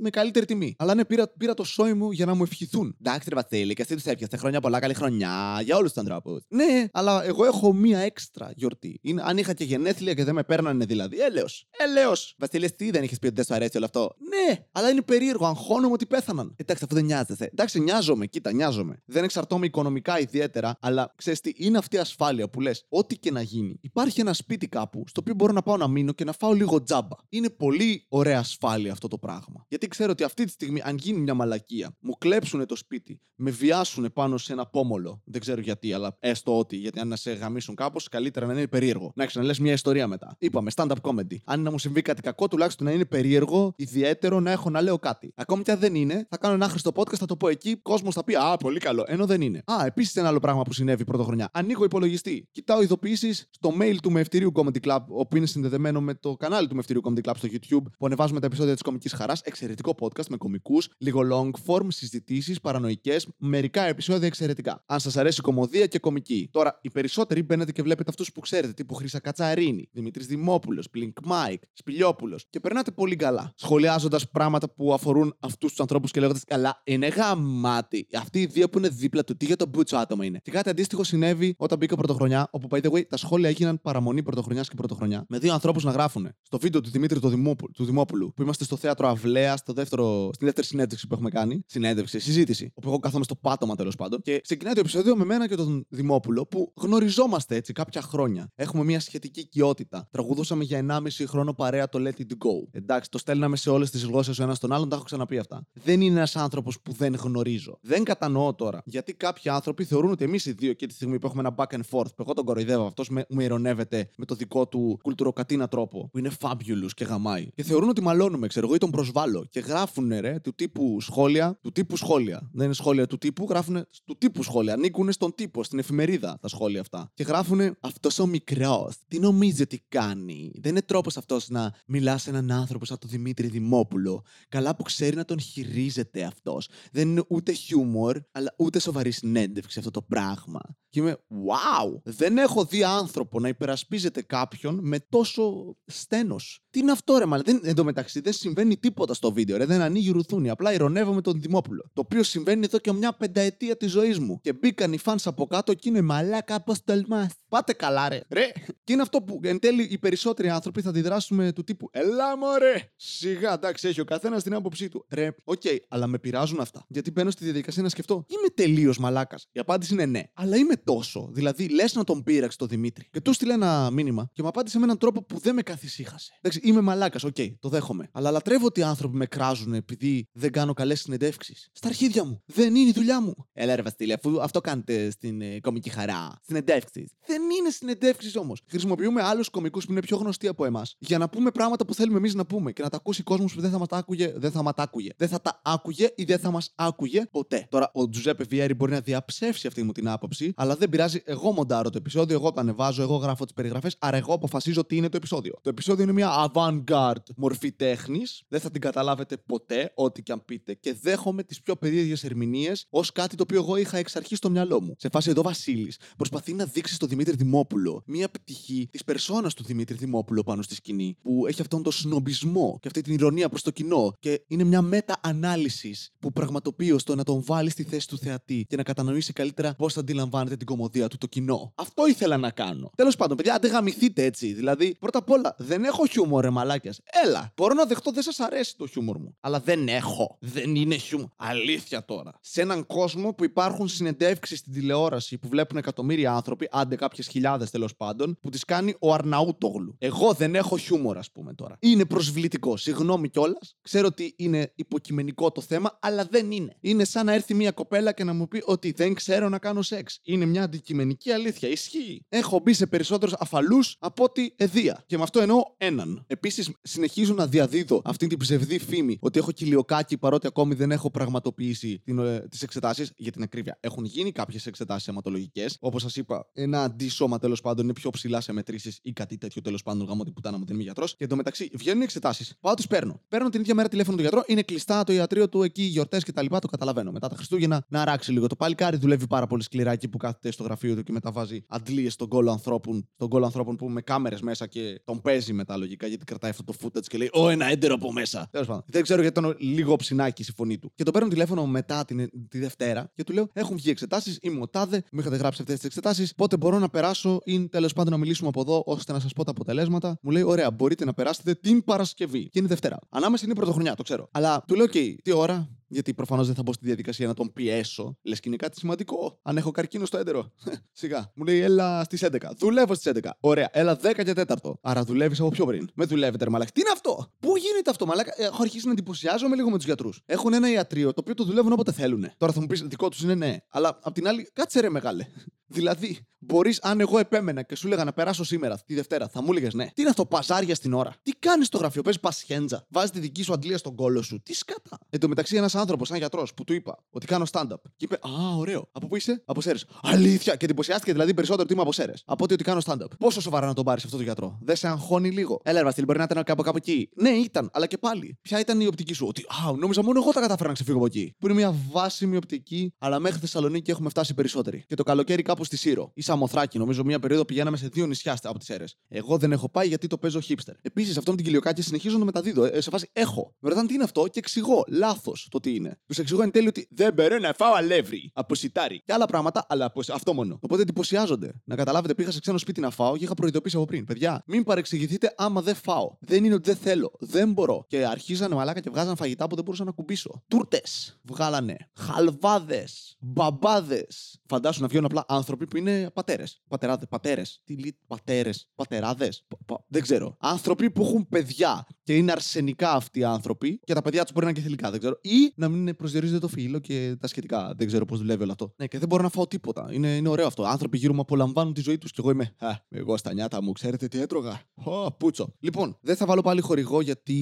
με 0.00 0.10
καλύτερη 0.10 0.46
τιμή. 0.46 0.74
Αλλά 0.78 0.94
ναι, 0.94 1.04
πήρα, 1.04 1.28
πήρα 1.28 1.54
το 1.54 1.64
σόι 1.64 1.94
μου 1.94 2.10
για 2.10 2.26
να 2.26 2.34
μου 2.34 2.42
ευχηθούν. 2.42 2.96
Εντάξει, 3.00 3.28
ρε 3.28 3.34
Βασίλη, 3.34 3.74
και 3.74 3.82
εσύ 3.82 3.96
του 3.96 4.10
έπιαστε 4.10 4.36
χρόνια 4.36 4.60
πολλά, 4.60 4.78
καλή 4.78 4.94
χρονιά 4.94 5.60
για 5.64 5.76
όλους 5.76 5.92
τους 5.92 6.02
ανθρώπους. 6.02 6.42
Ναι, 6.48 6.88
αλλά 6.92 7.24
εγώ 7.24 7.44
έχω 7.44 7.72
μία 7.72 7.98
έξτρα 7.98 8.52
γιορτή. 8.56 8.98
Είναι, 9.02 9.22
αν 9.24 9.38
είχα 9.38 9.52
και 9.52 9.64
γενέθλια 9.66 10.14
και 10.14 10.24
δεν 10.24 10.34
με 10.34 10.42
παίρνανε 10.42 10.84
δηλαδή. 10.84 11.20
Έλεω. 11.20 11.46
Έλεω. 11.70 12.12
Βασίλη, 12.38 12.70
τι 12.70 12.90
δεν 12.90 13.02
είχες 13.02 13.18
πει 13.18 13.26
ότι 13.26 13.34
δεν 13.34 13.44
σου 13.44 13.54
αρέσει 13.54 13.76
όλο 13.76 13.84
αυτό. 13.86 14.16
Ναι, 14.18 14.66
αλλά 14.72 14.88
είναι 14.88 15.02
περίεργο. 15.02 15.46
Αγχώνομαι 15.46 15.92
ότι 15.92 16.06
πέθαναν. 16.06 16.54
Εντάξει, 16.56 16.84
αφού 16.84 16.94
δεν 16.94 17.04
νοιάζεσαι. 17.04 17.44
Εντάξει, 17.44 17.80
νοιάζομαι, 17.80 18.26
κοίτα, 18.26 18.52
νοιάζομαι. 18.52 19.02
Δεν 19.04 19.24
εξαρτώμαι 19.24 19.66
οικονομικά 19.66 20.20
ιδιαίτερα, 20.20 20.76
αλλά 20.80 21.12
ξέρεις 21.16 21.40
τι, 21.40 21.52
είναι 21.56 21.78
αυτή 21.78 21.96
η 21.96 21.98
ασφάλεια 21.98 22.48
που 22.48 22.60
λες, 22.60 22.86
ό,τι 22.88 23.18
και 23.18 23.30
να 23.30 23.42
γίνει. 23.42 23.78
Υπάρχει 23.80 24.20
ένα 24.20 24.32
σπίτι 24.32 24.68
κάπου 24.68 25.04
στο 25.06 25.20
οποίο 25.20 25.34
μπορώ 25.34 25.52
να 25.52 25.62
πάω 25.62 25.76
να 25.76 25.88
μείνω 25.88 26.12
και 26.12 26.24
να 26.24 26.32
φάω 26.32 26.52
λίγο 26.52 26.82
τζάμπα. 26.82 27.16
Είναι 27.28 27.50
πολύ 27.50 28.06
ωραία 28.08 28.38
ασφάλεια 28.38 28.92
αυτό 28.92 29.08
το 29.08 29.18
πράγμα. 29.18 29.64
Γιατί 29.68 29.88
ξέρω 29.88 30.10
ότι 30.10 30.24
αυτή 30.24 30.44
τη 30.44 30.50
στιγμή, 30.50 30.80
αν 30.84 30.96
γίνει 30.96 31.18
μια 31.18 31.34
μαλακία, 31.34 31.96
μου 32.00 32.12
κλέψουν 32.18 32.66
το 32.66 32.76
σπίτι, 32.76 33.20
με 33.34 33.50
βιάσουν 33.50 34.12
πάνω 34.12 34.36
σε 34.36 34.52
ένα 34.52 34.66
πόμολο. 34.66 35.22
Δεν 35.24 35.40
ξέρω 35.40 35.60
γιατί, 35.60 35.92
αλλά 35.92 36.16
έστω 36.20 36.58
ότι, 36.58 36.76
γιατί 36.76 37.00
αν 37.00 37.08
να 37.08 37.16
σε 37.16 37.32
γαμίσουν 37.32 37.74
κάπως, 37.74 38.08
καλύτερα 38.08 38.46
να 38.46 38.52
είναι 38.52 38.66
περίεργο. 38.66 39.12
Να 39.14 39.26
ξαναλέ 39.26 39.54
μια 39.60 39.72
ιστορία 39.72 40.06
μετά. 40.06 40.36
Είπαμε, 40.38 40.70
stand-up 40.74 41.00
comedy. 41.02 41.36
Αν 41.44 41.60
να 41.60 41.70
μου 41.70 41.78
συμβεί 41.78 42.02
κάτι 42.02 42.22
κακό, 42.22 42.48
τουλάχιστον 42.48 42.86
να 42.86 42.92
είναι 42.92 43.04
περίεργο, 43.04 43.72
ιδιαίτερο, 43.76 44.40
να 44.40 44.50
έχω 44.50 44.70
να 44.70 44.80
λέω 44.80 44.98
κάτι. 44.98 45.32
Ακόμη 45.36 45.62
και 45.62 45.70
αν 45.70 45.78
δεν 45.78 45.94
είναι, 45.94 46.26
θα 46.30 46.36
κάνω 46.36 46.54
ένα 46.54 46.64
άχρηστο 46.64 46.90
podcast, 46.94 47.16
θα 47.16 47.26
το 47.26 47.36
πω 47.36 47.48
εκεί, 47.48 47.76
κόσμος 47.76 48.14
θα 48.14 48.24
πει 48.24 48.34
Α, 48.34 48.56
πολύ 48.56 48.78
καλό. 48.78 49.04
Ενώ 49.06 49.26
δεν 49.26 49.40
είναι. 49.40 49.62
Α, 49.64 49.86
επίσης 49.86 50.16
ένα 50.16 50.28
άλλο 50.28 50.40
πράγμα 50.40 50.62
που 50.62 50.72
συνέβη 50.72 51.04
πρωτοχρονιά. 51.04 51.48
Ανοίγω 51.52 51.84
υπολογιστή. 51.84 52.48
Κοιτάω 52.52 52.82
ειδοποιήσεις 52.82 53.48
στο 53.50 53.74
mail 53.80 53.96
του 54.02 54.10
Μευτηρίου 54.10 54.52
Comedy 54.54 54.86
Club, 54.86 54.98
όπου 55.08 55.36
είναι 55.36 55.46
συνδεδεμένο 55.46 56.00
με 56.00 56.14
το 56.14 56.36
κανάλι 56.36 56.68
του 56.68 56.74
Μευτηρίου 56.74 57.02
Comedy 57.04 57.28
Club 57.28 57.34
στο 57.36 57.48
YouTube, 57.52 57.90
που 57.98 58.06
ανεβάζουμε 58.06 58.40
τα 58.40 58.46
επεισόδια 58.46 58.72
της 58.72 58.82
κομικής 58.82 59.12
χαράς. 59.12 59.40
Εξαιρετικό 59.40 59.94
podcast 60.00 60.26
με 60.28 60.36
κομικούς, 60.36 60.88
λίγο 60.98 61.20
long 61.32 61.50
form, 61.66 61.86
συζητήσεις, 61.88 62.60
παρανοϊκές, 62.60 63.28
μερικά 63.38 63.82
επεισόδια 63.82 64.26
εξαιρετικά. 64.26 64.82
Αν 64.86 65.00
σας 65.00 65.16
αρέσει 65.16 65.40
κομμωδία 65.40 65.86
και 65.86 65.98
κομική. 65.98 66.48
Τώρα, 66.52 66.78
οι 66.82 66.90
περισσότεροι 66.90 67.42
μπαίνετε 67.42 67.72
και 67.72 67.82
βλέπετε 67.82 68.10
αυτούς 68.10 68.32
που 68.32 68.40
ξέρετε, 68.40 68.72
τύπου 68.72 68.94
Χρήσα 68.94 69.18
Κατσαρίνη, 69.36 69.88
Δημήτρη 69.92 70.24
Δημόπουλος, 70.24 70.88
Blink 70.94 71.30
Mike, 71.30 71.62
Σπιλιόπουλο. 71.72 72.38
Και 72.50 72.60
περνάτε 72.60 72.90
πολύ 72.90 73.16
καλά. 73.16 73.52
Σχολιάζοντας 73.56 74.30
πράγματα 74.30 74.70
που 74.70 74.92
αφορούν 74.92 75.36
αυτούς 75.40 75.70
τους 75.70 75.80
ανθρώπους 75.80 76.10
και 76.10 76.20
λέγοντας 76.20 76.44
Καλά, 76.44 76.82
είναι 76.84 77.08
γαμάτι. 77.08 78.06
Αυτοί 78.12 78.40
οι 78.40 78.46
δύο 78.46 78.68
που 78.68 78.78
είναι 78.78 78.88
δίπλα 78.88 79.24
του, 79.24 79.36
τι 79.36 79.46
για 79.46 79.56
τον 79.56 79.68
μπούτσο 79.68 79.96
άτομα 79.96 80.24
είναι. 80.24 80.40
Και 80.42 80.50
κάτι 80.50 80.68
αντίστοιχο 80.68 81.04
συνέβη 81.04 81.54
όταν 81.58 81.78
μπήκα 81.78 81.96
πρωτοχρονιά, 81.96 82.48
όπου 82.50 82.68
by 82.70 82.80
the 82.80 82.90
way 82.90 83.06
τα 83.06 83.16
σχόλια 83.16 83.48
έγιναν 83.48 83.80
παραμονή 83.80 84.22
πρωτοχρονιάς 84.22 84.68
και 84.68 84.74
πρωτοχρονιά. 84.74 85.24
Με 85.28 85.38
δύο 85.38 85.52
ανθρώπους 85.52 85.84
να 85.84 85.90
γράφουν. 85.90 86.28
Στο 86.42 86.58
βίντεο 86.58 86.80
του 86.80 86.90
Δημήτρη 86.90 87.20
του, 87.20 87.28
Δημόπουλου, 87.28 87.72
του 87.72 87.84
Δημόπουλου, 87.84 88.32
που 88.36 88.42
είμαστε 88.42 88.64
στο 88.64 88.76
θέατρο 88.76 89.08
Αυλαία, 89.08 89.56
στο 89.56 89.72
δεύτερο, 89.72 90.30
στην 90.32 90.46
δεύτερη 90.46 90.66
συνέντευξη 90.66 91.06
που 91.06 91.14
έχουμε 91.14 91.30
κάνει. 91.30 91.62
Συνέντευξη, 91.66 92.18
συζήτηση. 92.18 92.72
Όπου 92.74 92.88
εγώ 92.88 92.98
καθόμαι 92.98 93.24
στο 93.24 93.36
πάτωμα 93.36 93.74
τέλος 93.74 93.96
πάντων. 93.96 94.20
Και 94.22 94.40
ξεκινάει 94.40 94.74
το 94.74 94.80
επεισόδιο 94.80 95.16
με 95.16 95.24
μένα 95.24 95.48
και 95.48 95.54
τον 95.54 95.86
Δημόπουλο, 95.88 96.46
που 96.46 96.72
γνωριζόμαστε 96.76 97.56
έτσι 97.56 97.72
κάποια 97.72 98.02
χρόνια. 98.02 98.50
Έχουμε 98.54 98.84
μια 98.84 99.00
σχετική 99.00 99.25
οικειότητα. 99.34 100.08
Τραγουδούσαμε 100.10 100.64
για 100.64 100.84
1,5 100.88 101.24
χρόνο 101.26 101.52
παρέα 101.52 101.88
το 101.88 101.98
Let 102.02 102.20
It 102.20 102.32
Go. 102.32 102.68
Εντάξει, 102.70 103.10
το 103.10 103.18
στέλναμε 103.18 103.56
σε 103.56 103.70
όλες 103.70 103.90
τις 103.90 104.04
γλώσσες 104.04 104.38
ο 104.38 104.42
ένας 104.42 104.58
τον 104.58 104.72
άλλον, 104.72 104.88
τα 104.88 104.96
έχω 104.96 105.04
ξαναπεί 105.04 105.38
αυτά. 105.38 105.66
Δεν 105.72 106.00
είναι 106.00 106.16
ένας 106.16 106.36
άνθρωπος 106.36 106.80
που 106.80 106.92
δεν 106.92 107.14
γνωρίζω. 107.14 107.78
Δεν 107.82 108.04
κατανοώ 108.04 108.54
τώρα 108.54 108.82
γιατί 108.84 109.14
κάποιοι 109.14 109.50
άνθρωποι 109.50 109.84
θεωρούν 109.84 110.10
ότι 110.10 110.24
εμείς 110.24 110.46
οι 110.46 110.52
δύο 110.52 110.72
και 110.72 110.86
τη 110.86 110.94
στιγμή 110.94 111.18
που 111.18 111.26
έχουμε 111.26 111.42
ένα 111.42 111.54
back 111.56 111.74
and 111.74 111.80
forth, 111.90 112.14
που 112.16 112.22
εγώ 112.22 112.32
τον 112.34 112.44
κοροϊδεύω, 112.44 112.86
αυτός 112.86 113.08
με, 113.08 113.26
μου 113.28 113.40
ειρωνεύεται 113.40 114.10
με 114.16 114.24
το 114.24 114.34
δικό 114.34 114.68
του 114.68 114.98
κουλτουροκατίνα 115.02 115.68
τρόπο, 115.68 116.08
που 116.12 116.18
είναι 116.18 116.30
fabulous 116.40 116.90
και 116.94 117.04
γαμάει. 117.04 117.48
Και 117.54 117.62
θεωρούν 117.62 117.88
ότι 117.88 118.02
μαλώνουμε, 118.02 118.46
ξέρω 118.46 118.66
εγώ, 118.66 118.74
ή 118.74 118.78
τον 118.78 118.90
προσβάλλω. 118.90 119.46
Και 119.50 119.60
γράφουν 119.60 120.12
ρε 120.20 120.40
του 120.40 120.54
τύπου 120.54 121.00
σχόλια, 121.00 121.58
του 121.62 121.72
τύπου 121.72 121.96
σχόλια. 121.96 122.50
Δεν 122.52 122.64
είναι 122.64 122.74
σχόλια 122.74 123.06
του 123.06 123.18
τύπου, 123.18 123.46
γράφουν 123.48 123.86
του 124.04 124.16
τύπου 124.18 124.42
σχόλια. 124.42 124.72
Ανήκουν 124.72 125.12
στον 125.12 125.34
τύπο, 125.34 125.64
στην 125.64 125.78
εφημερίδα 125.78 126.38
τα 126.40 126.48
σχόλια 126.48 126.80
αυτά. 126.80 127.10
Και 127.14 127.22
γράφουν 127.22 127.76
αυτός 127.80 128.18
ο 128.18 128.26
μικρός 128.26 128.86
αυτό, 128.86 129.15
τι 129.16 129.22
νομίζει 129.22 129.62
ότι 129.62 129.84
κάνει; 129.88 130.52
Δεν 130.54 130.70
είναι 130.70 130.82
τρόπος 130.82 131.16
αυτός 131.16 131.48
να 131.48 131.74
μιλάς 131.86 132.22
σε 132.22 132.30
έναν 132.30 132.50
άνθρωπο 132.50 132.84
σαν 132.84 132.98
τον 132.98 133.10
Δημήτρη 133.10 133.46
Δημόπουλο. 133.46 134.24
Καλά 134.48 134.76
που 134.76 134.82
ξέρει 134.82 135.16
να 135.16 135.24
τον 135.24 135.40
χειρίζεται 135.40 136.24
αυτός. 136.24 136.68
Δεν 136.92 137.08
είναι 137.08 137.24
ούτε 137.28 137.52
χιούμορ, 137.52 138.20
αλλά 138.32 138.54
ούτε 138.58 138.78
σοβαρή 138.78 139.10
συνέντευξη 139.10 139.78
αυτό 139.78 139.90
το 139.90 140.02
πράγμα. 140.02 140.60
Και 140.88 141.00
είμαι, 141.00 141.16
wow! 141.30 142.00
Δεν 142.04 142.38
έχω 142.38 142.64
δει 142.64 142.84
άνθρωπο 142.84 143.40
να 143.40 143.48
υπερασπίζεται 143.48 144.22
κάποιον 144.22 144.78
με 144.82 144.98
τόσο 145.00 145.76
στένος. 145.86 146.65
Τι 146.76 146.82
είναι 146.82 146.92
αυτό, 146.92 147.18
ρε, 147.18 147.24
μάλλον. 147.24 147.44
Εν 147.62 147.74
τω 147.74 147.84
μεταξύ 147.84 148.20
δεν 148.20 148.32
συμβαίνει 148.32 148.76
τίποτα 148.76 149.14
στο 149.14 149.32
βίντεο, 149.32 149.56
ρε. 149.56 149.64
Δεν 149.64 149.80
ανοίγει 149.80 150.10
ρουθούνη. 150.10 150.50
Απλά 150.50 150.72
ηρωνεύομαι 150.72 151.20
τον 151.20 151.40
Δημόπουλο. 151.40 151.90
Το 151.92 152.00
οποίο 152.00 152.22
συμβαίνει 152.22 152.64
εδώ 152.64 152.78
και 152.78 152.92
μια 152.92 153.12
πενταετία 153.12 153.76
της 153.76 153.90
ζωής 153.90 154.18
μου. 154.18 154.40
Και 154.42 154.52
μπήκαν 154.52 154.92
οι 154.92 154.98
φαν 154.98 155.18
από 155.24 155.46
κάτω 155.46 155.74
και 155.74 155.88
είναι 155.88 156.00
μαλάκα, 156.00 156.62
πώ 156.62 156.74
τολμά. 156.84 157.30
Πάτε 157.48 157.72
καλά, 157.72 158.08
ρε. 158.08 158.20
ρε. 158.28 158.52
Και 158.84 158.92
είναι 158.92 159.02
αυτό 159.02 159.22
που 159.22 159.40
εν 159.42 159.58
τέλει 159.58 159.88
οι 159.90 159.98
περισσότεροι 159.98 160.48
άνθρωποι 160.48 160.82
θα 160.82 160.88
αντιδράσουμε 160.88 161.52
του 161.52 161.64
τύπου 161.64 161.88
Έλα, 161.92 162.36
μωρέ! 162.36 162.92
Σιγά, 162.96 163.52
εντάξει, 163.52 163.88
έχει 163.88 164.00
ο 164.00 164.04
καθένας 164.04 164.42
την 164.42 164.54
άποψή 164.54 164.88
του. 164.88 165.06
Ρε, 165.10 165.34
OK, 165.44 165.60
okay, 165.64 165.76
αλλά 165.88 166.06
με 166.06 166.18
πειράζουν 166.18 166.60
αυτά. 166.60 166.84
Γιατί 166.88 167.10
μπαίνω 167.10 167.30
στη 167.30 167.44
διαδικασία 167.44 167.82
να 167.82 167.88
σκεφτώ, 167.88 168.24
είμαι 168.26 168.48
τελείως 168.54 168.98
μαλάκας. 168.98 169.48
Η 169.52 169.60
απάντηση 169.60 169.92
είναι 169.92 170.06
ναι. 170.06 170.22
Αλλά 170.34 170.56
είμαι 170.56 170.76
τόσο. 170.76 171.30
Δηλαδή, 171.32 171.68
λες 171.68 171.94
να 171.94 172.04
τον 172.04 172.22
πείραξε 172.22 172.58
το 172.58 172.66
Δημήτρη. 172.66 173.08
Και 173.10 173.20
του 173.20 173.32
έστειλα 173.32 173.52
ένα 173.52 173.90
μήνυμα 173.90 174.30
και 174.32 174.42
μου 174.42 174.48
απάντησε 174.48 174.78
με 174.78 174.84
έναν 174.84 174.98
τρόπο 174.98 175.22
που 175.22 175.38
δεν 175.38 175.54
με 175.54 175.62
καθησύχασε. 175.62 176.32
Εντάξει, 176.40 176.60
είμαι 176.68 176.80
μαλάκας, 176.80 177.24
OK, 177.24 177.34
okay, 177.38 177.54
το 177.60 177.68
δέχομαι. 177.68 178.08
Αλλά 178.12 178.30
λατρεύω 178.30 178.66
ότι 178.66 178.80
οι 178.80 178.82
άνθρωποι 178.82 179.16
με 179.16 179.26
κράζουν 179.26 179.74
επειδή 179.74 180.28
δεν 180.32 180.52
κάνω 180.52 180.72
καλές 180.72 181.00
συνεντεύξεις. 181.00 181.68
Στα 181.72 181.88
αρχίδια 181.88 182.24
μου. 182.24 182.42
Δεν 182.46 182.74
είναι 182.74 182.88
η 182.88 182.92
δουλειά 182.92 183.20
μου. 183.20 183.34
Έλα, 183.52 183.76
ρε 183.76 183.82
Βασίλη, 183.82 184.12
αφού 184.12 184.42
αυτό 184.42 184.60
κάνετε 184.60 185.10
στην 185.10 185.40
ε, 185.40 185.60
κομική 185.60 185.90
χαρά. 185.90 186.32
Συνεντεύξεις. 186.46 187.12
Δεν 187.26 187.42
είναι 187.42 187.70
συνεντεύξεις 187.70 188.36
όμως. 188.36 188.62
Χρησιμοποιούμε 188.68 189.22
άλλους 189.22 189.48
κομικούς 189.48 189.84
που 189.86 189.92
είναι 189.92 190.00
πιο 190.00 190.16
γνωστοί 190.16 190.46
από 190.48 190.64
εμάς 190.64 190.96
για 190.98 191.18
να 191.18 191.28
πούμε 191.28 191.50
πράγματα 191.50 191.84
που 191.84 191.94
θέλουμε 191.94 192.18
εμείς 192.18 192.34
να 192.34 192.46
πούμε 192.46 192.72
και 192.72 192.82
να 192.82 192.88
τα 192.88 192.96
ακούσει 192.96 193.22
κόσμος 193.22 193.54
που 193.54 193.60
δεν 193.60 193.70
θα 193.70 193.78
μας 193.78 193.88
τα 193.88 193.96
άκουγε, 193.96 194.32
δεν 194.36 194.50
θα 194.50 194.62
μας 194.62 194.74
τα 194.74 194.82
άκουγε. 194.82 195.10
Δεν 195.16 195.28
θα 195.28 195.40
τα 195.40 195.60
άκουγε 195.64 196.12
ή 196.16 196.24
δεν 196.24 196.38
θα 196.38 196.50
μας 196.50 196.72
άκουγε 196.74 197.26
ποτέ. 197.30 197.66
Τώρα, 197.70 197.90
ο 197.92 198.08
Τζουζέπε 198.08 198.44
Βιέρη 198.44 198.74
μπορεί 198.74 198.92
να 198.92 199.00
διαψεύσει 199.00 199.66
αυτή 199.66 199.82
μου 199.82 199.92
την 199.92 200.08
άποψη, 200.08 200.52
αλλά 200.56 200.76
δεν 200.76 200.88
πειράζει. 200.88 201.22
Εγώ 201.24 201.52
μοντάρω 201.52 201.90
το 201.90 201.98
επεισόδιο, 201.98 202.36
εγώ 202.36 202.52
το 202.52 202.60
ανεβάζω, 202.60 203.02
εγώ 203.02 203.16
γράφω 203.16 203.44
τις 203.44 203.52
περιγραφές, 203.52 203.96
άρα 203.98 204.16
εγώ 204.16 204.34
αποφασίζω 204.34 204.84
τι 204.84 204.96
είναι 204.96 205.08
το 205.08 205.16
επεισόδιο. 205.16 205.58
Το 205.62 205.68
επεισόδιο 205.68 206.02
είναι 206.02 206.12
μια 206.12 206.30
avant-garde 206.56 207.34
μορφή 207.36 207.72
τέχνης. 207.72 208.42
Δεν 208.48 208.60
θα 208.60 208.70
την 208.70 208.80
καταλάβετε 208.80 209.36
ποτέ, 209.36 209.92
ό,τι 209.94 210.22
και 210.22 210.32
αν 210.32 210.44
πείτε. 210.44 210.74
Και 210.74 210.94
δέχομαι 211.02 211.42
τις 211.42 211.62
πιο 211.62 211.76
περίεργες 211.76 212.24
ερμηνείες 212.24 212.86
ως 212.90 213.12
κάτι 213.12 213.36
το 213.36 213.42
οποίο 213.42 213.58
εγώ 213.58 213.76
είχα 213.76 213.98
εξ 213.98 214.16
αρχής 214.16 214.38
στο 214.38 214.50
μυαλό 214.50 214.80
μου. 214.80 214.94
Σε 214.98 215.08
φάση 215.12 215.30
εδώ 215.30 215.42
Βασίλης 215.42 215.98
προσπαθεί 216.16 216.52
να 216.52 216.64
δείξει 216.64 216.94
στο 216.94 217.06
Δημήτρη 217.06 217.36
Δημόπουλο 217.36 218.02
μία 218.06 218.28
πτυχή 218.28 218.88
της 218.90 219.04
περσόνας 219.04 219.54
του 219.54 219.64
Δημήτρη 219.64 219.96
Δημόπουλο 219.96 220.42
πάνω 220.42 220.62
στη 220.62 220.74
σκηνή, 220.74 221.16
που 221.22 221.46
έχει 221.46 221.60
αυτόν 221.60 221.82
τον 221.82 221.92
σνομπισμό 221.92 222.78
και 222.80 222.86
αυτή 222.86 223.00
την 223.00 223.14
ηρωνία 223.14 223.48
προς 223.48 223.62
το 223.62 223.70
κοινό. 223.70 224.12
Και 224.20 224.44
είναι 224.46 224.64
μια 224.64 224.82
μετα-ανάλυσης 224.82 226.12
που 226.18 226.32
πραγματοποιεί 226.32 226.90
ώστε 226.94 227.14
να 227.14 227.24
τον 227.24 227.42
βάλει 227.44 227.70
στη 227.70 227.82
θέση 227.82 228.08
του 228.08 228.18
θεατή 228.18 228.64
και 228.68 228.76
να 228.76 228.82
κατανοήσει 228.82 229.32
καλύτερα 229.32 229.74
πώς 229.74 229.96
αντιλαμβάνεται 229.96 230.56
την 230.56 230.66
κομμωδία 230.66 231.08
του 231.08 231.18
το 231.18 231.26
κοινό. 231.26 231.72
Αυτό 231.74 232.06
ήθελα 232.06 232.36
να 232.36 232.50
κάνω. 232.50 232.90
Τέλος 232.96 233.16
πάντων, 233.16 233.36
παιδιά, 233.36 233.58
δεν 233.60 233.70
γαμηθείτε 233.70 234.24
έτσι. 234.24 234.52
Δηλαδή, 234.52 234.96
πρώτα 234.98 235.18
απ' 235.18 235.30
όλα, 235.30 235.54
δεν 235.58 235.84
έχω 235.84 236.06
χιούμορ, 236.06 236.35
ρε 236.40 236.50
μαλάκια. 236.50 236.94
Έλα, 237.24 237.52
μπορώ 237.56 237.74
να 237.74 237.84
δεχτώ, 237.84 238.10
δεν 238.10 238.22
σας 238.22 238.40
αρέσει 238.40 238.76
το 238.76 238.86
χιούμορ 238.86 239.18
μου. 239.18 239.36
Αλλά 239.40 239.60
δεν 239.60 239.88
έχω. 239.88 240.36
Δεν 240.40 240.74
είναι 240.74 240.96
χιούμορ. 240.96 241.28
Αλήθεια 241.36 242.04
τώρα. 242.04 242.32
Σε 242.40 242.60
έναν 242.60 242.86
κόσμο 242.86 243.34
που 243.34 243.44
υπάρχουν 243.44 243.88
συνεντεύξεις 243.88 244.58
στην 244.58 244.72
τηλεόραση 244.72 245.38
που 245.38 245.48
βλέπουν 245.48 245.76
εκατομμύρια 245.76 246.32
άνθρωποι, 246.32 246.68
άντε 246.70 246.96
κάποιες 246.96 247.28
χιλιάδες 247.28 247.70
τέλος 247.70 247.96
πάντων, 247.96 248.38
που 248.40 248.50
τις 248.50 248.64
κάνει 248.64 248.94
ο 248.98 249.12
Αρναούτογλου. 249.12 249.96
Εγώ 249.98 250.32
δεν 250.32 250.54
έχω 250.54 250.76
χιούμορ, 250.76 251.18
ας 251.18 251.30
πούμε 251.32 251.54
τώρα. 251.54 251.76
Είναι 251.80 252.04
προσβλητικό. 252.04 252.76
Συγγνώμη 252.76 253.28
κιόλας. 253.28 253.76
Ξέρω 253.82 254.06
ότι 254.06 254.34
είναι 254.36 254.72
υποκειμενικό 254.74 255.50
το 255.52 255.60
θέμα, 255.60 255.98
αλλά 256.00 256.26
δεν 256.30 256.50
είναι. 256.50 256.76
Είναι 256.80 257.04
σαν 257.04 257.26
να 257.26 257.32
έρθει 257.32 257.54
μια 257.54 257.70
κοπέλα 257.70 258.12
και 258.12 258.24
να 258.24 258.32
μου 258.32 258.48
πει 258.48 258.62
ότι 258.64 258.92
δεν 258.92 259.14
ξέρω 259.14 259.48
να 259.48 259.58
κάνω 259.58 259.82
σεξ. 259.82 260.20
Είναι 260.22 260.44
μια 260.44 260.62
αντικειμενική 260.62 261.30
αλήθεια. 261.30 261.68
Ισχύει. 261.68 262.24
Έχω 262.28 262.58
μπει 262.58 262.72
σε 262.72 262.86
περισσότερους 262.86 263.34
αφαλούς 263.38 263.96
από 263.98 264.24
ότι 264.24 264.54
εδία. 264.56 265.04
Και 265.06 265.16
με 265.16 265.22
αυτό 265.22 265.40
εννοώ 265.40 265.62
έναν. 265.76 266.24
Επίσης, 266.26 266.70
συνεχίζω 266.82 267.34
να 267.34 267.46
διαδίδω 267.46 268.02
αυτή 268.04 268.26
την 268.26 268.38
ψευδή 268.38 268.78
φήμη 268.78 269.18
ότι 269.20 269.38
έχω 269.38 269.52
κυλιοκάκι 269.52 270.18
παρότι 270.18 270.46
ακόμη 270.46 270.74
δεν 270.74 270.90
έχω 270.90 271.10
πραγματοποιήσει 271.10 272.02
ε, 272.04 272.38
τις 272.38 272.62
εξετάσεις. 272.62 273.12
Για 273.16 273.32
την 273.32 273.42
ακρίβεια, 273.42 273.78
έχουν 273.80 274.04
γίνει 274.04 274.32
κάποιες 274.32 274.66
εξετάσεις 274.66 275.08
αιματολογικές. 275.08 275.76
Όπως 275.80 276.02
σας 276.02 276.16
είπα, 276.16 276.50
ένα 276.52 276.82
αντίσωμα 276.82 277.38
τέλος 277.38 277.60
πάντων 277.60 277.84
είναι 277.84 277.92
πιο 277.92 278.10
ψηλά 278.10 278.40
σε 278.40 278.52
μετρήσεις 278.52 278.98
ή 279.02 279.12
κάτι 279.12 279.38
τέτοιο 279.38 279.62
τέλος 279.62 279.82
πάντων 279.82 280.06
γάμο 280.06 280.24
την 280.24 280.32
πουτάνα 280.32 280.58
μου 280.58 280.64
δεν 280.64 280.74
είμαι 280.74 280.84
γιατρός. 280.84 281.16
Και 281.16 281.24
εντωμεταξύ 281.24 281.70
βγαίνουν 281.74 282.02
εξετάσεις. 282.02 282.54
Πάω, 282.60 282.74
τις 282.74 282.86
παίρνω. 282.86 283.20
Παίρνω 283.28 283.48
την 283.48 283.60
ίδια 283.60 283.74
μέρα 283.74 283.88
τηλέφωνο 283.88 284.16
του 284.16 284.22
γιατρό, 284.22 284.42
είναι 284.46 284.62
κλειστά 284.62 285.04
το 285.04 285.12
ιατρείο 285.12 285.48
του 285.48 285.62
εκεί, 285.62 285.82
γιορτές 285.82 286.24
κτλ. 286.24 286.46
Το 286.46 286.68
καταλαβαίνω. 286.68 287.12
Μετά 287.12 287.28
τα 287.28 287.36
Χριστούγεννα 287.36 287.84
να 287.88 288.00
αράξει 288.00 288.32
λίγο. 288.32 288.46
Το 288.46 288.56
παλικάρι 288.56 288.96
δουλεύει 288.96 289.26
πάρα 289.26 289.46
πολύ 289.46 289.62
σκληρά 289.62 289.92
εκεί 289.92 290.08
που 290.08 290.16
κάθεται 290.16 290.50
στο 290.50 290.62
γραφείο 290.62 290.94
του 290.94 291.02
και 291.02 291.12
μεταβάζει 291.12 291.64
αντλίες 291.68 292.12
στον 292.12 292.28
κόλλο 292.28 292.50
ανθρώπων, 292.50 293.08
στον 293.14 293.28
κόλλο 293.28 293.44
ανθρώπων 293.44 293.76
που 293.76 293.88
με 293.88 294.00
κάμερες 294.00 294.40
μέσα 294.40 294.66
και 294.66 295.00
τον 295.04 295.20
παίζει 295.20 295.52
μετά 295.52 295.76
λογικά 295.76 296.06
γιατί 296.16 296.24
κρατάει 296.24 296.50
αυτό 296.50 296.64
το 296.64 296.74
footage 296.82 297.06
και 297.06 297.18
λέει 297.18 297.30
Ω, 297.32 297.48
ένα 297.48 297.66
έντερο 297.66 297.94
από 297.94 298.12
μέσα. 298.12 298.48
Τέλος 298.50 298.66
πάντων. 298.66 298.82
Δεν 298.86 299.02
ξέρω 299.02 299.20
γιατί 299.22 299.38
ήταν 299.38 299.56
λίγο 299.58 299.96
ψινάκι 299.96 300.42
η 300.42 300.52
φωνή 300.56 300.78
του. 300.78 300.92
Και 300.94 301.04
το 301.04 301.10
παίρνω 301.10 301.28
τηλέφωνο 301.28 301.66
μετά 301.66 302.04
την, 302.04 302.30
τη 302.48 302.58
Δευτέρα 302.58 303.10
και 303.14 303.24
του 303.24 303.32
λέω: 303.32 303.48
Έχουν 303.52 303.76
βγει 303.76 303.90
εξετάσεις, 303.90 304.38
είμαι 304.42 304.60
ο 304.60 304.68
Τάδε, 304.68 305.02
μου 305.12 305.20
είχατε 305.20 305.36
γράψει 305.36 305.60
αυτές 305.60 305.76
τις 305.76 305.84
εξετάσεις. 305.84 306.34
Πότε 306.34 306.56
μπορώ 306.56 306.78
να 306.78 306.88
περάσω 306.88 307.40
ή 307.44 307.68
τέλος 307.68 307.92
πάντων 307.92 308.12
να 308.12 308.18
μιλήσουμε 308.18 308.48
από 308.48 308.60
εδώ 308.60 308.82
ώστε 308.86 309.12
να 309.12 309.20
σας 309.20 309.32
πω 309.32 309.44
τα 309.44 309.50
αποτελέσματα. 309.50 310.18
Μου 310.22 310.30
λέει: 310.30 310.42
Ωραία, 310.42 310.70
μπορείτε 310.70 311.04
να 311.04 311.14
περάσετε 311.14 311.54
την 311.54 311.84
Παρασκευή. 311.84 312.48
Και 312.48 312.58
είναι 312.58 312.68
Δευτέρα. 312.68 312.98
Ανάμεσα 313.08 313.44
είναι 313.44 313.54
πρωτοχρονιά, 313.54 313.94
το 313.94 314.02
ξέρω. 314.02 314.28
Αλλά 314.30 314.64
του 314.66 314.74
λέω: 314.74 314.86
OK, 314.86 315.14
τι 315.22 315.32
ώρα, 315.32 315.68
γιατί 315.88 316.14
προφανώς 316.14 316.46
δεν 316.46 316.54
θα 316.54 316.62
μπω 316.62 316.72
στη 316.72 316.86
διαδικασία 316.86 317.26
να 317.26 317.34
τον 317.34 317.52
πιέσω. 317.52 318.18
Λες 318.22 318.40
και 318.40 318.48
είναι 318.48 318.56
κάτι 318.56 318.78
σημαντικό. 318.78 319.38
Αν 319.42 319.56
έχω 319.56 319.70
καρκίνο 319.70 320.06
στο 320.06 320.18
έντερο. 320.18 320.52
Σιγά. 320.92 321.32
Μου 321.34 321.44
λέει, 321.44 321.60
έλα 321.60 322.04
στις 322.04 322.24
11. 322.24 322.36
Δουλεύω 322.56 322.94
στις 322.94 323.12
11. 323.22 323.30
Ωραία. 323.40 323.68
Έλα 323.72 323.98
10 324.02 324.24
και 324.24 324.32
4. 324.46 324.54
Άρα 324.80 325.02
δουλεύεις 325.04 325.40
από 325.40 325.48
πιο 325.48 325.66
πριν. 325.66 325.88
Με 325.94 326.04
δουλεύετε, 326.04 326.44
ρε 326.44 326.50
μαλακ. 326.50 326.72
Τι 326.72 326.80
είναι 326.80 326.90
αυτό; 326.92 327.30
Πού 327.40 327.56
γίνεται 327.56 327.90
αυτό, 327.90 328.06
μαλακ. 328.06 328.26
Έχω 328.36 328.62
αρχίσει 328.62 328.86
να 328.86 328.92
εντυπωσιάζομαι 328.92 329.56
λίγο 329.56 329.70
με 329.70 329.76
τους 329.76 329.86
γιατρούς. 329.86 330.22
Έχουν 330.26 330.52
ένα 330.52 330.70
ιατρείο 330.70 331.12
το 331.12 331.20
οποίο 331.20 331.34
το 331.34 331.44
δουλεύουν 331.44 331.72
όποτε 331.72 331.92
θέλουν. 331.92 332.30
Τώρα 332.36 332.52
θα 332.52 332.60
μου 332.60 332.66
πεις 332.66 332.82
δικό 332.82 333.08
τους 333.08 333.22
είναι 333.22 333.34
ναι. 333.34 333.56
Αλλά 333.68 333.98
απ' 334.02 334.14
την 334.14 334.28
άλλη, 334.28 334.50
κάτσε 334.52 334.80
ρε 334.80 334.90
μεγάλε. 334.90 335.26
Δηλαδή, 335.66 336.18
μπορείς, 336.38 336.82
αν 336.82 337.00
εγώ 337.00 337.18
επέμενα 337.18 337.62
και 337.62 337.76
σου 337.76 337.86
έλεγα 337.86 338.04
να 338.04 338.12
περάσω 338.12 338.44
σήμερα, 338.44 338.78
τη 338.86 338.94
Δευτέρα, 338.94 339.28
θα 339.28 339.42
μου 339.42 339.48
έλεγες 339.50 339.74
ναι. 339.74 339.84
Τι 339.84 340.00
είναι 340.00 340.10
αυτό, 340.10 340.26
παζάρια 340.26 340.74
στην 340.74 340.92
ώρα; 340.92 341.14
Τι 341.22 341.32
κάνεις 341.38 341.66
στο 341.66 341.78
γραφείο, 341.78 342.02
παίζει 342.02 342.20
πασχέντζα. 342.20 342.86
Βάζεις 342.88 343.10
τη 343.10 343.18
δική 343.20 343.42
σου 343.42 343.52
αντλία 343.52 343.78
στον 343.78 343.94
κόλο 343.94 344.22
σου. 344.22 344.42
Τι 344.42 344.54
σκάτα. 344.54 344.98
Εν 345.10 345.20
τω 345.20 345.28
μεταξύ, 345.28 345.56
ένας 345.56 345.74
άνθρωπος, 345.74 346.08
ένα 346.08 346.18
γιατρός 346.18 346.54
που 346.54 346.64
του 346.64 346.72
είπα 346.72 347.04
ότι 347.10 347.26
κάνω 347.26 347.44
stand-up. 347.52 347.80
Και 347.96 348.04
είπε, 348.04 348.14
Α, 348.14 348.56
ωραίο. 348.56 348.88
Από 348.92 349.06
πού 349.06 349.16
είσαι, 349.16 349.42
από 349.44 349.60
Σέρες. 349.60 349.86
Αλήθεια. 350.02 350.56
Και 350.56 350.64
εντυπωσιάστηκε 350.64 351.12
δηλαδή 351.12 351.34
περισσότερο 351.34 351.62
ότι 351.62 351.72
είμαι 351.72 351.82
από 351.82 351.92
Σέρες. 351.92 352.22
Από 352.26 352.44
ότι, 352.44 352.54
ότι 352.54 352.64
κάνω 352.64 352.80
stand-up. 352.84 353.10
Πόσο 353.18 353.40
σοβαρά 353.40 353.66
να 353.66 353.74
τον 353.74 353.84
πάρεις 353.84 354.04
αυτό 354.04 354.16
το 354.16 354.22
γιατρό. 354.22 354.58
Δεν 354.62 354.76
σε 354.76 354.88
αγχώνει 354.88 355.30
λίγο. 355.30 355.60
Έλα, 355.64 355.84
Βαστήλ, 355.84 356.04
μπορεί 356.04 356.18
να 356.18 356.24
ήταν 356.24 356.42
κάπου, 356.42 356.62
κάπου 356.62 356.76
εκεί. 356.76 357.08
Ναι, 357.14 357.30
ήταν, 357.30 357.70
αλλά 357.72 357.86
και 357.86 357.98
πάλι. 357.98 358.38
Ποια 358.42 358.60
ήταν 358.60 358.80
η 358.80 358.86
οπτική 358.86 359.12
σου; 359.12 359.26
Ότι, 359.26 359.42
Α, 359.42 359.76
νόμιζα 359.76 360.02
μόνο 360.02 360.20
εγώ 360.22 360.32
τα 360.32 360.40
κατάφερα 360.40 360.68
να 360.68 360.74
ξεφύγω 360.74 360.96
από 360.96 361.06
εκεί. 361.06 361.34
Που 361.38 361.46
είναι 361.46 361.56
μια 361.56 361.74
βάσιμη 361.90 362.36
οπτική, 362.36 362.94
αλλά 362.98 363.18
μέχρι 363.18 363.38
Θεσσαλονίκη 363.40 363.90
έχουμε 363.90 364.08
φτάσει 364.08 364.34
περισσότεροι. 364.34 364.84
Και 364.86 364.94
το 364.94 365.02
καλοκαίρι 365.02 365.42
κάπου 365.56 365.68
στη 365.68 365.76
Σύρο. 365.76 366.10
Ή 366.14 366.22
Σαμοθράκη, 366.22 366.78
νομίζω 366.78 367.04
μια 367.04 367.18
περίοδο 367.18 367.44
πηγαίναμε 367.44 367.76
σε 367.76 367.88
δύο 367.88 368.06
νησιά 368.06 368.38
από 368.42 368.58
τις 368.58 368.70
αίρε. 368.70 368.84
Εγώ 369.08 369.38
δεν 369.38 369.52
έχω 369.52 369.68
πάει 369.68 369.88
γιατί 369.88 370.06
το 370.06 370.18
παίζω 370.18 370.40
hipster. 370.48 370.72
Επίσης, 370.82 371.16
αυτό 371.16 371.30
με 371.30 371.36
την 371.36 371.46
κοιλιοκάκια 371.46 371.82
συνεχίζω 371.82 372.12
να 372.12 372.18
το 372.18 372.24
μεταδίδω. 372.24 372.64
Ε, 372.64 372.80
σε 372.80 372.90
φάση 372.90 373.10
έχω. 373.12 373.54
Με 373.58 373.68
ρωτάνε 373.68 373.88
τι 373.88 373.94
είναι 373.94 374.02
αυτό 374.02 374.26
και 374.26 374.38
εξηγώ. 374.38 374.84
Λάθος 374.88 375.48
το 375.50 375.60
τι 375.60 375.74
είναι. 375.74 375.98
Τους 376.06 376.18
εξηγώ 376.18 376.42
εν 376.42 376.50
τέλει 376.50 376.68
ότι 376.68 376.88
δεν 376.90 377.12
μπορώ 377.12 377.38
να 377.38 377.52
φάω 377.52 377.72
αλεύρι. 377.74 378.30
Από 378.34 378.54
σιτάρι. 378.54 379.02
Και 379.04 379.12
άλλα 379.12 379.26
πράγματα, 379.26 379.66
αλλά 379.68 379.84
από 379.84 380.00
αυτό 380.12 380.34
μόνο. 380.34 380.58
Οπότε 380.60 380.82
εντυπωσιάζονται. 380.82 381.52
Να 381.64 381.76
καταλάβετε, 381.76 382.14
πήγα 382.14 382.30
σε 382.30 382.40
ξένο 382.40 382.58
σπίτι 382.58 382.80
να 382.80 382.90
φάω 382.90 383.16
και 383.16 383.24
είχα 383.24 383.34
προειδοποιήσει 383.34 383.76
από 383.76 383.84
πριν. 383.84 384.04
Παιδιά, 384.04 384.42
μην 384.46 384.64
παρεξηγηθείτε 384.64 385.34
άμα 385.36 385.62
δεν 385.62 385.74
φάω. 385.74 386.16
Δεν 386.20 386.44
είναι 386.44 386.54
ότι 386.54 386.70
δεν 386.70 386.76
θέλω. 386.76 387.12
Δεν 387.20 387.52
μπορώ. 387.52 387.84
Και 387.88 388.06
αρχίζανε 388.06 388.54
μαλάκα 388.54 388.80
και 388.80 388.90
βγάζαν 388.90 389.16
φαγητά 389.16 389.46
που 389.46 389.54
δεν 389.54 389.64
μπορούσα 389.64 389.84
να 389.84 389.90
κουμπίσω. 389.90 390.42
Τούρτες 390.48 391.18
βγάλανε. 391.22 391.76
Χαλβάδες. 391.94 393.16
Μπαμπάδες. 393.18 394.40
Φαντάσου 394.46 394.80
να 394.80 394.86
βγαίνουν 394.86 395.04
απλά 395.04 395.24
άνθρωποι 395.46 395.66
που 395.66 395.76
είναι 395.76 396.10
πατέρες. 396.10 396.62
Πατεράδε, 396.68 397.06
πατέρες. 397.06 397.62
Τι 397.64 397.76
λέει, 397.76 397.98
πατέρες, 398.06 398.68
πατεράδες. 398.74 399.46
Δεν 399.88 400.02
ξέρω. 400.02 400.36
Άνθρωποι 400.40 400.90
που 400.90 401.02
έχουν 401.02 401.28
παιδιά 401.28 401.86
και 402.02 402.16
είναι 402.16 402.32
αρσενικά 402.32 402.92
αυτοί 402.92 403.18
οι 403.18 403.24
άνθρωποι 403.24 403.80
και 403.84 403.94
τα 403.94 404.02
παιδιά 404.02 404.22
τους 404.22 404.32
μπορεί 404.32 404.44
να 404.44 404.50
είναι 404.50 404.60
και 404.60 404.64
θηλυκά, 404.64 404.90
δεν 404.90 404.98
ξέρω. 404.98 405.18
Ή 405.22 405.52
να 405.54 405.68
μην 405.68 405.96
προσδιορίζεται 405.96 406.38
το 406.38 406.48
φίλο 406.48 406.78
και 406.78 407.16
τα 407.20 407.26
σχετικά. 407.26 407.74
Δεν 407.76 407.86
ξέρω 407.86 408.04
πώς 408.04 408.18
δουλεύει 408.18 408.42
όλο 408.42 408.52
αυτό. 408.52 408.74
Ναι, 408.76 408.86
και 408.86 408.98
δεν 408.98 409.08
μπορώ 409.08 409.22
να 409.22 409.28
φάω 409.28 409.46
τίποτα. 409.46 409.88
Είναι, 409.90 410.16
είναι 410.16 410.28
ωραίο 410.28 410.46
αυτό. 410.46 410.64
Άνθρωποι 410.64 410.98
γύρω 410.98 411.14
μου 411.14 411.20
απολαμβάνουν 411.20 411.72
τη 411.72 411.80
ζωή 411.80 411.98
τους 411.98 412.10
και 412.10 412.20
εγώ 412.20 412.30
είμαι. 412.30 412.54
Α, 412.58 412.70
εγώ 412.88 413.16
στα 413.16 413.32
νιάτα 413.32 413.62
μου, 413.62 413.72
ξέρετε 413.72 414.08
τι 414.08 414.20
έτρωγα; 414.20 414.60
Ω, 414.74 415.12
πούτσο. 415.12 415.54
Λοιπόν, 415.58 415.98
δεν 416.00 416.16
θα 416.16 416.26
βάλω 416.26 416.40
πάλι 416.40 416.60
χορηγό 416.60 417.00
γιατί 417.00 417.36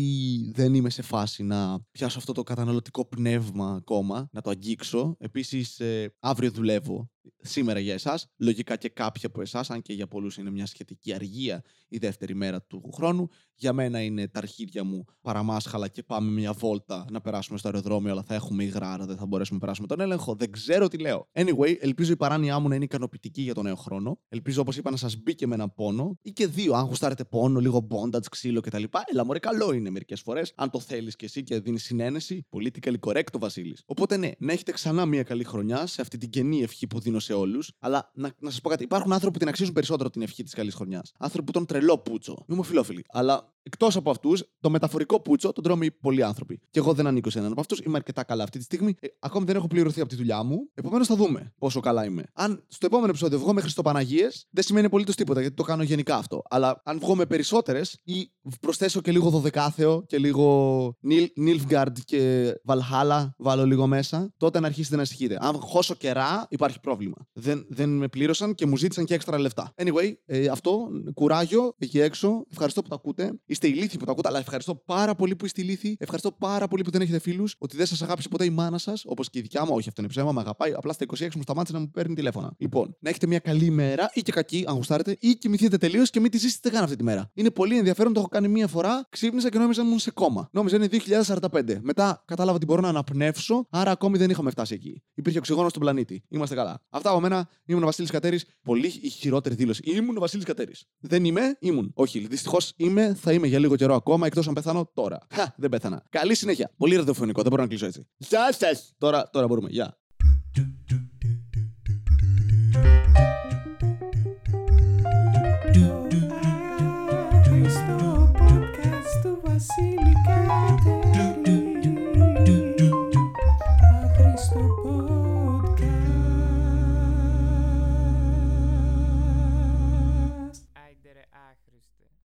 δεν 0.54 0.74
είμαι 0.74 0.90
σε 0.90 1.02
φάση 1.02 1.42
να 1.42 1.78
πιάσω 1.90 2.18
αυτό 2.18 2.32
το 2.32 2.42
καταναλωτικό 2.42 3.04
πνεύμα 3.04 3.74
ακόμα, 3.74 4.28
να 4.32 4.40
το 4.40 4.50
αγγίξω. 4.50 5.16
Επίσης, 5.18 5.80
ε, 5.80 6.14
αύριο 6.20 6.50
δουλεύω 6.50 7.08
σήμερα 7.40 7.78
για 7.78 7.92
εσάς. 7.92 8.26
Λογικά 8.36 8.76
και 8.76 8.88
κάποιοι 8.88 9.22
από 9.26 9.40
εσάς, 9.40 9.70
αν 9.70 9.82
και 9.82 9.92
για 9.92 10.06
πολλούς 10.06 10.36
είναι 10.36 10.50
μια 10.50 10.66
σχετική 10.66 11.14
αργία 11.14 11.62
η 11.88 11.98
δεύτερη 11.98 12.34
μέρα 12.34 12.62
του 12.62 12.90
χρόνου. 12.94 13.28
Για 13.54 13.72
μένα 13.72 14.02
είναι 14.02 14.28
τα 14.28 14.38
αρχίδια 14.38 14.84
μου 14.84 15.04
παραμάσχαλα 15.20 15.88
και 15.88 16.02
πάμε 16.02 16.30
μια 16.30 16.52
βόλτα 16.52 17.06
να 17.10 17.20
περάσουμε 17.20 17.58
στο 17.58 17.68
αεροδρόμιο, 17.68 18.12
αλλά 18.12 18.22
θα 18.22 18.34
έχουμε 18.34 18.64
υγρά, 18.64 18.92
άρα 18.92 19.06
δεν 19.06 19.16
θα 19.16 19.26
μπορέσουμε 19.26 19.58
να 19.58 19.64
περάσουμε 19.64 19.86
τον 19.86 20.00
έλεγχο. 20.00 20.34
Δεν 20.34 20.50
ξέρω 20.50 20.88
τι 20.88 20.98
λέω. 20.98 21.28
Anyway, 21.32 21.76
ελπίζω 21.80 22.12
η 22.12 22.16
παράνοιά 22.16 22.58
μου 22.58 22.68
να 22.68 22.74
είναι 22.74 22.84
ικανοποιητική 22.84 23.42
για 23.42 23.54
τον 23.54 23.64
νέο 23.64 23.76
χρόνο. 23.76 24.20
Ελπίζω, 24.28 24.60
όπως 24.60 24.76
είπα, 24.76 24.90
να 24.90 24.96
σας 24.96 25.16
μπει 25.16 25.34
και 25.34 25.46
με 25.46 25.54
έναν 25.54 25.74
πόνο 25.74 26.18
ή 26.22 26.30
και 26.30 26.46
δύο. 26.46 26.74
Αν 26.74 26.84
γουστάρετε 26.84 27.24
πόνο, 27.24 27.60
λίγο 27.60 27.86
bondage, 27.90 28.26
ξύλο 28.30 28.60
κτλ. 28.60 28.84
Έλα, 29.12 29.24
μωρέ, 29.24 29.38
καλό 29.38 29.72
είναι 29.72 29.90
μερικές 29.90 30.20
φορές. 30.20 30.52
Αν 30.56 30.70
το 30.70 30.80
θέλεις 30.80 31.16
κι 31.16 31.24
εσύ 31.24 31.42
και 31.42 31.60
δίνεις 31.60 31.82
συνένεση, 31.82 32.46
politically 32.50 32.98
correct 33.00 33.32
ο 33.32 33.38
Βασίλης. 33.38 33.82
Οπότε 33.86 34.16
ναι, 34.16 34.30
να 34.38 34.52
έχετε 34.52 34.72
ξανά 34.72 35.06
μια 35.06 35.22
καλή 35.22 35.44
χρονιά 35.44 35.86
σε 35.86 36.00
αυτή 36.00 36.18
την 36.18 36.30
κενή 36.30 36.62
ευχή 36.62 36.86
που 36.86 37.00
δίνω 37.00 37.13
σε 37.20 37.32
όλους. 37.32 37.72
Αλλά 37.78 38.10
να, 38.14 38.32
να 38.38 38.50
σας 38.50 38.60
πω 38.60 38.68
κάτι, 38.68 38.82
υπάρχουν 38.82 39.12
άνθρωποι 39.12 39.32
που 39.32 39.38
την 39.38 39.48
αξίζουν 39.48 39.72
περισσότερο 39.72 40.10
την 40.10 40.22
ευχή 40.22 40.42
της 40.42 40.54
καλής 40.54 40.74
χρονιάς. 40.74 41.12
Άνθρωποι 41.18 41.46
που 41.46 41.52
τον 41.52 41.66
τρελό 41.66 41.98
πούτσο. 41.98 42.44
Είμαι 42.48 42.64
φιλόφιλοι. 42.64 43.04
Αλλά 43.08 43.53
Εκτός 43.66 43.96
από 43.96 44.10
αυτούς, 44.10 44.44
το 44.60 44.70
μεταφορικό 44.70 45.20
πούτσο 45.20 45.52
τον 45.52 45.64
τρώμε 45.64 45.86
πολλοί 46.00 46.22
άνθρωποι. 46.22 46.60
Και 46.70 46.78
εγώ 46.78 46.92
δεν 46.92 47.06
ανήκω 47.06 47.30
σε 47.30 47.38
έναν 47.38 47.50
από 47.50 47.60
αυτούς. 47.60 47.78
Είμαι 47.78 47.96
αρκετά 47.96 48.24
καλά 48.24 48.42
αυτή 48.42 48.58
τη 48.58 48.64
στιγμή. 48.64 48.94
Ε, 49.00 49.06
ακόμη 49.18 49.44
δεν 49.44 49.56
έχω 49.56 49.66
πληρωθεί 49.66 50.00
από 50.00 50.08
τη 50.08 50.16
δουλειά 50.16 50.42
μου. 50.42 50.70
Επομένως 50.74 51.06
θα 51.06 51.16
δούμε 51.16 51.52
πόσο 51.58 51.80
καλά 51.80 52.04
είμαι. 52.04 52.24
Αν 52.32 52.64
στο 52.68 52.86
επόμενο 52.86 53.08
επεισόδιο 53.08 53.38
βγω 53.38 53.52
μέχρι 53.52 53.70
στο 53.70 53.82
Παναγίες, 53.82 54.46
δεν 54.50 54.64
σημαίνει 54.64 54.86
απολύτως 54.86 55.14
τίποτα 55.14 55.40
γιατί 55.40 55.56
το 55.56 55.62
κάνω 55.62 55.82
γενικά 55.82 56.16
αυτό. 56.16 56.42
Αλλά 56.48 56.82
αν 56.84 56.98
βγω 56.98 57.14
με 57.14 57.26
περισσότερες 57.26 58.00
ή 58.04 58.30
προσθέσω 58.60 59.00
και 59.00 59.12
λίγο 59.12 59.30
δωδεκάθεο 59.30 60.04
και 60.06 60.18
λίγο 60.18 60.96
Νίλφγκαρντ 61.34 61.98
και 62.04 62.52
Βαλχάλα, 62.64 63.34
βάλω 63.38 63.66
λίγο 63.66 63.86
μέσα, 63.86 64.32
τότε 64.36 64.60
να 64.60 64.66
αρχίσετε 64.66 64.96
να 64.96 65.02
ησυχείτε. 65.02 65.38
Αν 65.40 65.54
χώσω 65.54 65.94
κερά, 65.94 66.46
υπάρχει 66.48 66.80
πρόβλημα. 66.80 67.16
Δεν, 67.32 67.66
δεν 67.68 67.88
με 67.88 68.08
πλήρωσαν 68.08 68.54
και 68.54 68.66
μου 68.66 68.76
ζήτησαν 68.76 69.04
και 69.04 69.14
έξτρα 69.14 69.38
λεφτά. 69.38 69.72
Anyway, 69.76 70.12
ε, 70.24 70.46
αυτό, 70.46 70.88
κουράγιο 71.14 71.74
εκεί 71.78 72.00
έξω. 72.00 72.44
Ευχαριστώ 72.50 72.82
που 72.82 72.88
τα 72.88 72.94
ακούτε. 72.94 73.32
Είστε 73.54 73.68
ηλίθιοι 73.68 73.98
που 73.98 74.04
το 74.04 74.10
ακούτε, 74.10 74.28
αλλά 74.28 74.38
ευχαριστώ 74.38 74.74
πάρα 74.74 75.14
πολύ 75.14 75.36
που 75.36 75.44
είστε 75.44 75.62
ηλίθιοι. 75.62 75.96
Ευχαριστώ 76.00 76.32
πάρα 76.32 76.68
πολύ 76.68 76.82
που 76.82 76.90
δεν 76.90 77.00
έχετε 77.00 77.18
φίλους. 77.18 77.54
Ότι 77.58 77.76
δεν 77.76 77.86
σας 77.86 78.02
αγάπησε 78.02 78.28
ποτέ 78.28 78.44
η 78.44 78.50
μάνα 78.50 78.78
σας, 78.78 79.02
όπως 79.06 79.30
και 79.30 79.38
η 79.38 79.42
δικιά 79.42 79.64
μου. 79.64 79.74
Όχι, 79.74 79.88
αυτό 79.88 80.00
είναι 80.00 80.10
ψέμα, 80.10 80.32
με 80.32 80.40
αγαπάει. 80.40 80.72
Απλά 80.72 80.92
στα 80.92 81.04
26 81.04 81.28
μου 81.34 81.42
σταμάτησε 81.42 81.72
να 81.72 81.80
μου 81.80 81.90
παίρνει 81.90 82.14
τηλέφωνα. 82.14 82.54
Λοιπόν, 82.58 82.96
να 83.00 83.08
έχετε 83.08 83.26
μια 83.26 83.38
καλή 83.38 83.70
μέρα 83.70 84.10
ή 84.14 84.22
και 84.22 84.32
κακή, 84.32 84.64
αν 84.66 84.74
γουστάρετε, 84.74 85.16
ή 85.20 85.34
κοιμηθείτε 85.34 85.76
τελείως 85.76 86.10
και 86.10 86.20
μην 86.20 86.30
τη 86.30 86.38
ζήσετε 86.38 86.70
καν 86.70 86.82
αυτή 86.82 86.96
τη 86.96 87.02
μέρα. 87.02 87.30
Είναι 87.34 87.50
πολύ 87.50 87.78
ενδιαφέρον, 87.78 88.12
το 88.12 88.20
έχω 88.20 88.28
κάνει 88.28 88.48
μία 88.48 88.66
φορά, 88.66 89.06
ξύπνησα 89.10 89.48
και 89.48 89.58
νόμιζα 89.58 89.82
ήμουν 89.82 89.98
σε 89.98 90.10
κόμμα. 90.10 90.48
Νόμιζα 90.52 90.76
είναι 90.76 90.88
2045. 90.88 91.78
Μετά 91.82 92.22
κατάλαβα 92.24 92.56
ότι 92.56 92.66
μπορώ 92.66 92.80
να 92.80 92.88
αναπνεύσω, 92.88 93.66
άρα 93.70 93.90
ακόμη 93.90 94.18
δεν 94.18 94.30
είχαμε 94.30 94.50
φτάσει 94.50 94.74
εκεί. 94.74 95.02
Υπήρχε 95.14 95.38
οξυγόνο 95.38 95.68
στον 95.68 95.82
πλανήτη. 95.82 96.22
Είμαστε 96.28 96.54
καλά. 96.54 96.82
Αυτά 96.90 97.10
από 97.10 97.20
μένα. 97.20 97.48
Ήμουν 97.64 97.82
ο 97.82 97.86
Βασίλης 97.86 98.10
Κατέρης. 98.10 98.44
Πολύ 98.62 98.86
η 99.02 99.08
χειρότερη 99.08 99.54
δήλωση. 99.54 99.82
Ήμουν 99.84 100.16
ο 100.16 100.20
Βασίλης 100.20 100.44
Κατέρης. 100.44 100.84
Δεν 101.00 101.24
είμαι, 101.24 101.56
ήμουν. 101.60 101.90
Όχι, 101.94 102.26
δυστυχώς 102.26 102.72
είμαι, 102.76 103.14
θα 103.20 103.32
είμαι 103.32 103.43
για 103.46 103.58
λίγο 103.58 103.76
καιρό 103.76 103.94
ακόμα, 103.94 104.26
εκτός 104.26 104.48
αν 104.48 104.54
πεθάνω 104.54 104.90
τώρα. 104.94 105.18
Χα, 105.34 105.44
δεν 105.56 105.70
πέθανα. 105.70 106.02
Καλή 106.10 106.34
συνέχεια. 106.34 106.70
Πολύ 106.76 106.96
ραδιοφωνικό, 106.96 107.40
δεν 107.42 107.50
μπορώ 107.50 107.62
να 107.62 107.68
κλείσω 107.68 107.86
έτσι. 107.86 108.06
Γεια 108.16 108.52
σας! 108.52 108.94
Τώρα, 108.98 109.30
τώρα 109.30 109.46
μπορούμε. 109.46 109.68
Γεια. 109.70 109.98